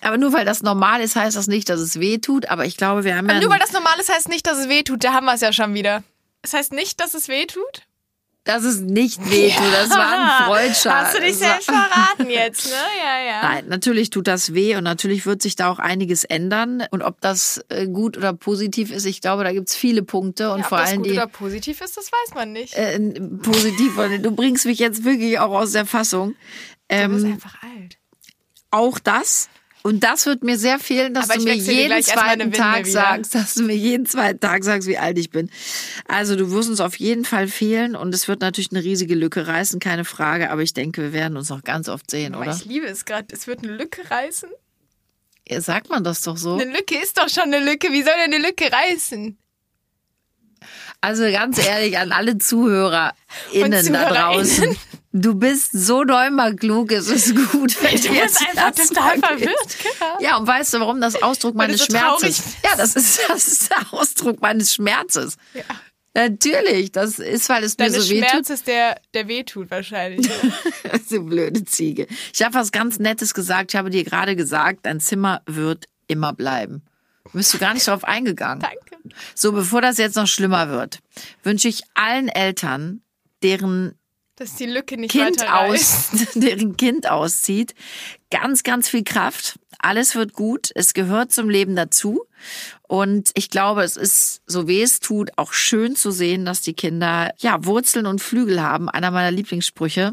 [0.00, 2.48] Aber nur weil das normal ist, heißt das nicht, dass es weh tut.
[2.48, 3.32] Aber ich glaube, wir haben ja.
[3.32, 5.04] Aber nur weil das normal ist, heißt nicht, dass es weh tut.
[5.04, 6.02] Da haben wir es ja schon wieder.
[6.46, 7.82] Es heißt nicht, dass es weh tut?
[8.44, 9.72] dass es nicht weh tut.
[9.72, 10.86] Das war ein Freudschatz.
[11.08, 12.76] Hast du dich selbst verraten jetzt, ne?
[13.04, 13.42] Ja, ja.
[13.42, 16.84] Nein, natürlich tut das weh und natürlich wird sich da auch einiges ändern.
[16.92, 20.60] Und ob das äh, gut oder positiv ist, ich glaube, da gibt's viele Punkte und
[20.60, 22.74] Ja, ob vor das allem gut die oder positiv ist, das weiß man nicht.
[22.74, 23.00] äh,
[23.42, 23.96] positiv.
[24.22, 26.36] Du bringst mich jetzt wirklich auch aus der Fassung.
[26.88, 27.98] du bist Ähm, einfach alt.
[28.70, 29.48] auch das.
[29.86, 33.62] Und das wird mir sehr fehlen, dass du mir jeden zweiten Tag sagst, dass du
[33.62, 35.48] mir jeden zweiten Tag sagst, wie alt ich bin.
[36.08, 39.46] Also du wirst uns auf jeden Fall fehlen und es wird natürlich eine riesige Lücke
[39.46, 40.50] reißen, keine Frage.
[40.50, 42.56] Aber ich denke, wir werden uns noch ganz oft sehen, Aber oder?
[42.56, 43.28] ich liebe es gerade.
[43.32, 44.50] Es wird eine Lücke reißen.
[45.48, 46.54] Ja, sagt man das doch so.
[46.54, 47.92] Eine Lücke ist doch schon eine Lücke.
[47.92, 49.38] Wie soll denn eine Lücke reißen?
[51.00, 54.76] Also ganz ehrlich an alle ZuhörerInnen Und da draußen.
[55.18, 59.18] Du bist so däumer klug, es ist gut, wenn Du du jetzt einfach das total
[59.18, 59.76] verwirrt.
[59.82, 60.20] Genau.
[60.20, 62.42] Ja, und weißt du, warum das Ausdruck meines so Schmerzes?
[62.62, 65.38] Ja, das ist, das ist der Ausdruck meines Schmerzes.
[65.54, 65.62] Ja.
[66.12, 69.70] Natürlich, das ist, weil es mir Deine so weh Schmerz ist der, der weh tut
[69.70, 70.30] wahrscheinlich.
[71.08, 72.06] so blöde Ziege.
[72.34, 73.72] Ich habe was ganz Nettes gesagt.
[73.72, 76.82] Ich habe dir gerade gesagt, dein Zimmer wird immer bleiben.
[77.32, 78.60] Bist du gar nicht drauf eingegangen?
[78.60, 79.02] Danke.
[79.34, 81.00] So, bevor das jetzt noch schlimmer wird,
[81.42, 83.00] wünsche ich allen Eltern,
[83.42, 83.94] deren
[84.36, 87.74] Dass die Lücke nicht Kind aus, deren Kind auszieht,
[88.30, 89.58] ganz, ganz viel Kraft.
[89.78, 90.70] Alles wird gut.
[90.74, 92.26] Es gehört zum Leben dazu.
[92.82, 96.74] Und ich glaube, es ist, so weh es tut, auch schön zu sehen, dass die
[96.74, 98.90] Kinder, ja, Wurzeln und Flügel haben.
[98.90, 100.12] Einer meiner Lieblingssprüche.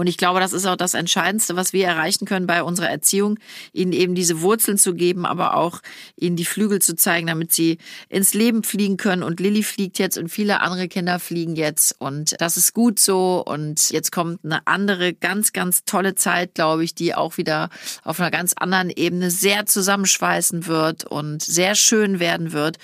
[0.00, 3.38] Und ich glaube, das ist auch das Entscheidendste, was wir erreichen können bei unserer Erziehung,
[3.74, 5.80] ihnen eben diese Wurzeln zu geben, aber auch
[6.16, 7.76] ihnen die Flügel zu zeigen, damit sie
[8.08, 9.22] ins Leben fliegen können.
[9.22, 11.96] Und Lilly fliegt jetzt und viele andere Kinder fliegen jetzt.
[11.98, 13.44] Und das ist gut so.
[13.46, 17.68] Und jetzt kommt eine andere, ganz, ganz tolle Zeit, glaube ich, die auch wieder
[18.02, 22.78] auf einer ganz anderen Ebene sehr zusammenschweißen wird und sehr schön werden wird.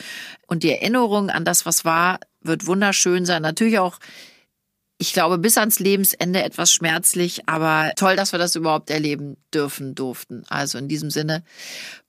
[0.48, 3.40] Und die Erinnerung an das, was war, wird wunderschön sein.
[3.40, 4.00] Natürlich auch
[4.98, 9.94] ich glaube, bis ans Lebensende etwas schmerzlich, aber toll, dass wir das überhaupt erleben dürfen,
[9.94, 10.44] durften.
[10.48, 11.44] Also in diesem Sinne,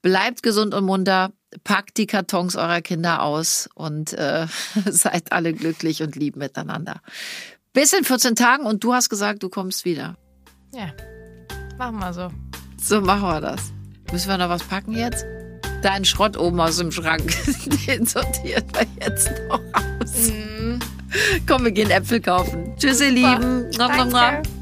[0.00, 1.32] bleibt gesund und munter,
[1.64, 4.46] packt die Kartons eurer Kinder aus und äh,
[4.86, 7.00] seid alle glücklich und lieb miteinander.
[7.74, 10.16] Bis in 14 Tagen und du hast gesagt, du kommst wieder.
[10.74, 10.92] Ja,
[11.76, 12.30] machen wir so.
[12.80, 13.72] So machen wir das.
[14.12, 15.26] Müssen wir noch was packen jetzt?
[15.82, 17.30] Deinen Schrott oben aus dem Schrank,
[17.86, 20.32] den sortieren wir jetzt noch aus.
[21.46, 22.74] Komm, wir gehen Äpfel kaufen.
[22.76, 23.70] Tschüss, ihr Lieben.
[23.76, 24.57] Nom, nom, nom.